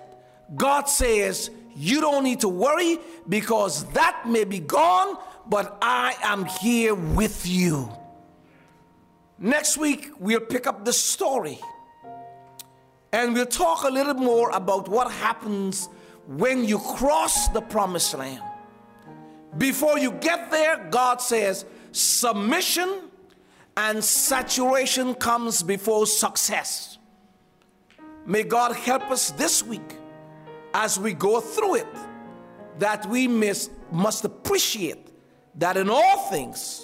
God 0.57 0.89
says, 0.89 1.51
You 1.77 2.01
don't 2.01 2.25
need 2.25 2.41
to 2.41 2.49
worry 2.49 2.99
because 3.29 3.85
that 3.93 4.23
may 4.27 4.45
be 4.45 4.61
gone, 4.61 5.19
but 5.47 5.77
I 5.83 6.17
am 6.23 6.47
here 6.47 6.95
with 6.95 7.47
you. 7.47 7.91
Next 9.45 9.77
week, 9.77 10.09
we'll 10.19 10.41
pick 10.41 10.67
up 10.67 10.87
the 10.87 10.93
story 10.95 11.61
and 13.13 13.35
we'll 13.35 13.45
talk 13.45 13.85
a 13.85 13.91
little 13.91 14.15
more 14.15 14.49
about 14.53 14.89
what 14.89 15.11
happens 15.11 15.91
when 16.27 16.65
you 16.65 16.79
cross 16.79 17.49
the 17.49 17.61
promised 17.61 18.15
land. 18.15 18.41
Before 19.59 19.99
you 19.99 20.13
get 20.13 20.51
there, 20.51 20.89
God 20.91 21.21
says 21.21 21.67
submission 21.93 23.11
and 23.77 24.03
saturation 24.03 25.15
comes 25.15 25.63
before 25.63 26.07
success. 26.07 26.97
May 28.25 28.45
God 28.45 28.75
help 28.75 29.11
us 29.11 29.31
this 29.33 29.63
week 29.63 29.99
as 30.73 30.99
we 30.99 31.13
go 31.13 31.43
through 31.43 31.75
it 31.75 31.97
that 32.79 33.05
we 33.11 33.29
must, 33.29 33.73
must 33.93 34.25
appreciate 34.25 35.11
that 35.57 35.77
in 35.77 35.91
all 35.91 36.31
things 36.31 36.84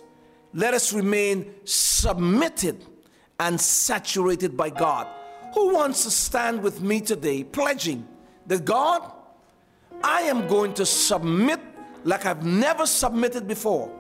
let 0.53 0.75
us 0.75 0.93
remain 0.93 1.55
submitted 1.65 2.85
and 3.39 3.61
saturated 3.61 4.57
by 4.57 4.71
God. 4.71 5.07
Who 5.55 5.75
wants 5.75 6.05
to 6.05 6.11
stand 6.11 6.63
with 6.63 6.81
me 6.81 7.01
today, 7.01 7.45
pledging 7.45 8.07
that 8.47 8.65
God, 8.65 9.11
I 10.03 10.23
am 10.23 10.47
going 10.47 10.75
to 10.75 10.87
submit 10.87 11.61
like 12.05 12.27
I've 12.27 12.45
never 12.45 12.87
submitted 12.87 13.47
before. 13.47 13.91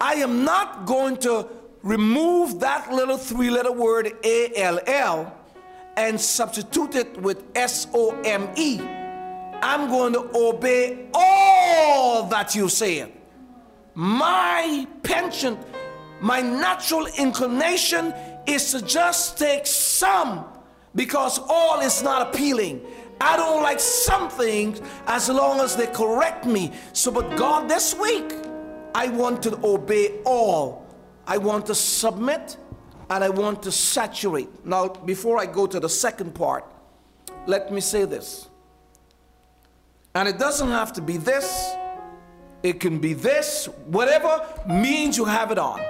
I 0.00 0.14
am 0.14 0.44
not 0.44 0.86
going 0.86 1.16
to 1.18 1.48
remove 1.82 2.60
that 2.60 2.92
little 2.92 3.16
three 3.16 3.50
letter 3.50 3.72
word 3.72 4.12
A 4.24 4.52
L 4.56 4.80
L 4.86 5.38
and 5.96 6.20
substitute 6.20 6.94
it 6.94 7.20
with 7.20 7.44
S 7.54 7.86
O 7.94 8.18
M 8.22 8.48
E. 8.56 8.80
I'm 9.62 9.88
going 9.88 10.12
to 10.14 10.28
obey 10.34 11.08
all 11.14 12.24
that 12.28 12.54
you 12.54 12.68
say. 12.68 13.12
My 13.94 14.86
penchant, 15.02 15.58
my 16.20 16.40
natural 16.40 17.06
inclination 17.18 18.14
is 18.46 18.72
to 18.72 18.82
just 18.82 19.38
take 19.38 19.66
some 19.66 20.46
because 20.94 21.38
all 21.48 21.80
is 21.80 22.02
not 22.02 22.28
appealing. 22.28 22.80
I 23.20 23.36
don't 23.36 23.62
like 23.62 23.80
some 23.80 24.28
things 24.28 24.80
as 25.06 25.28
long 25.28 25.60
as 25.60 25.76
they 25.76 25.86
correct 25.86 26.44
me. 26.44 26.72
So, 26.92 27.10
but 27.10 27.36
God, 27.36 27.68
this 27.68 27.94
week, 27.94 28.32
I 28.94 29.08
want 29.08 29.42
to 29.44 29.58
obey 29.64 30.20
all. 30.24 30.86
I 31.26 31.38
want 31.38 31.66
to 31.66 31.74
submit 31.74 32.56
and 33.10 33.22
I 33.22 33.28
want 33.28 33.62
to 33.62 33.72
saturate. 33.72 34.66
Now, 34.66 34.88
before 34.88 35.38
I 35.38 35.46
go 35.46 35.66
to 35.66 35.78
the 35.78 35.88
second 35.88 36.34
part, 36.34 36.64
let 37.46 37.72
me 37.72 37.80
say 37.80 38.04
this. 38.04 38.48
And 40.14 40.28
it 40.28 40.38
doesn't 40.38 40.68
have 40.68 40.92
to 40.94 41.02
be 41.02 41.16
this, 41.16 41.74
it 42.62 42.80
can 42.80 42.98
be 42.98 43.12
this, 43.12 43.66
whatever 43.86 44.46
means 44.68 45.16
you 45.16 45.24
have 45.24 45.50
it 45.50 45.58
on. 45.58 45.80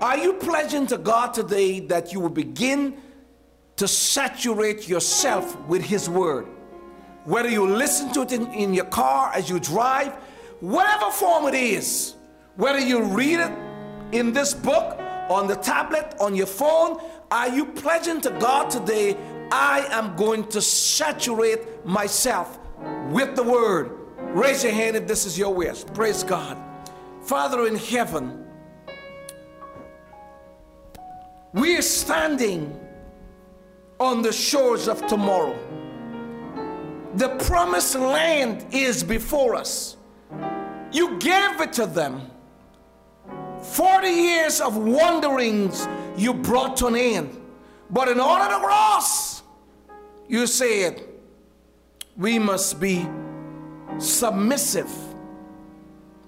Are 0.00 0.18
you 0.18 0.34
pledging 0.34 0.86
to 0.88 0.98
God 0.98 1.32
today 1.32 1.80
that 1.80 2.12
you 2.12 2.20
will 2.20 2.28
begin 2.28 3.00
to 3.76 3.86
saturate 3.86 4.88
yourself 4.88 5.58
with 5.66 5.82
His 5.82 6.10
Word? 6.10 6.46
Whether 7.24 7.48
you 7.48 7.66
listen 7.66 8.12
to 8.12 8.22
it 8.22 8.32
in, 8.32 8.52
in 8.52 8.74
your 8.74 8.84
car 8.86 9.32
as 9.34 9.48
you 9.48 9.60
drive, 9.60 10.12
whatever 10.60 11.10
form 11.10 11.46
it 11.46 11.54
is, 11.54 12.16
whether 12.56 12.80
you 12.80 13.02
read 13.02 13.40
it 13.40 13.52
in 14.12 14.32
this 14.32 14.52
book, 14.52 14.98
on 15.30 15.46
the 15.46 15.56
tablet, 15.56 16.14
on 16.20 16.34
your 16.34 16.46
phone, 16.46 17.00
are 17.30 17.48
you 17.48 17.64
pledging 17.64 18.20
to 18.22 18.30
God 18.30 18.68
today, 18.70 19.16
I 19.50 19.86
am 19.90 20.16
going 20.16 20.46
to 20.48 20.60
saturate 20.60 21.86
myself 21.86 22.58
with 23.10 23.36
the 23.36 23.42
Word? 23.42 24.03
Raise 24.34 24.64
your 24.64 24.72
hand 24.72 24.96
if 24.96 25.06
this 25.06 25.26
is 25.26 25.38
your 25.38 25.54
wish. 25.54 25.84
Praise 25.94 26.24
God. 26.24 26.58
Father 27.22 27.68
in 27.68 27.76
heaven, 27.76 28.44
we 31.52 31.76
are 31.76 31.82
standing 31.82 32.76
on 34.00 34.22
the 34.22 34.32
shores 34.32 34.88
of 34.88 35.06
tomorrow. 35.06 35.56
The 37.14 37.28
promised 37.46 37.94
land 37.94 38.66
is 38.72 39.04
before 39.04 39.54
us. 39.54 39.96
You 40.90 41.16
gave 41.20 41.60
it 41.60 41.72
to 41.74 41.86
them. 41.86 42.28
40 43.62 44.08
years 44.08 44.60
of 44.60 44.76
wanderings 44.76 45.86
you 46.16 46.34
brought 46.34 46.76
to 46.78 46.88
an 46.88 46.96
end. 46.96 47.40
But 47.88 48.08
in 48.08 48.18
order 48.18 48.52
to 48.52 48.58
cross, 48.58 49.44
you 50.26 50.48
said, 50.48 51.04
we 52.16 52.40
must 52.40 52.80
be 52.80 53.06
submissive 53.98 54.90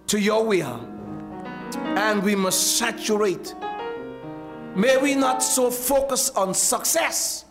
to 0.06 0.20
your 0.20 0.44
will 0.44 0.80
and 1.96 2.22
we 2.22 2.34
must 2.34 2.78
saturate 2.78 3.54
May 4.76 4.98
we 4.98 5.14
not 5.14 5.42
so 5.42 5.70
focus 5.70 6.28
on 6.36 6.52
success, 6.52 7.46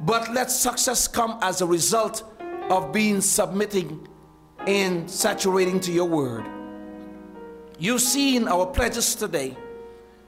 but 0.00 0.28
let 0.32 0.50
success 0.50 1.06
come 1.06 1.38
as 1.40 1.60
a 1.60 1.66
result 1.66 2.24
of 2.68 2.90
being 2.92 3.20
submitting 3.20 4.08
and 4.66 5.08
saturating 5.08 5.78
to 5.78 5.92
your 5.92 6.06
word. 6.06 6.44
You've 7.78 8.00
seen 8.00 8.48
our 8.48 8.66
pledges 8.66 9.14
today. 9.14 9.56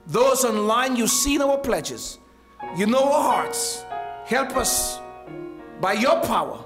Those 0.07 0.45
online, 0.45 0.95
you've 0.95 1.11
seen 1.11 1.43
our 1.43 1.59
pledges. 1.59 2.18
You 2.76 2.86
know 2.86 3.03
our 3.12 3.22
hearts. 3.22 3.84
Help 4.26 4.57
us 4.57 5.01
by 5.80 5.95
your 5.95 6.20
power 6.20 6.64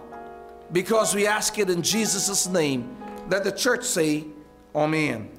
because 0.75 1.15
we 1.15 1.25
ask 1.27 1.57
it 1.59 1.71
in 1.71 1.83
Jesus' 1.83 2.49
name. 2.49 2.97
Let 3.31 3.45
the 3.45 3.53
church 3.53 3.85
say, 3.85 4.25
Amen. 4.75 5.31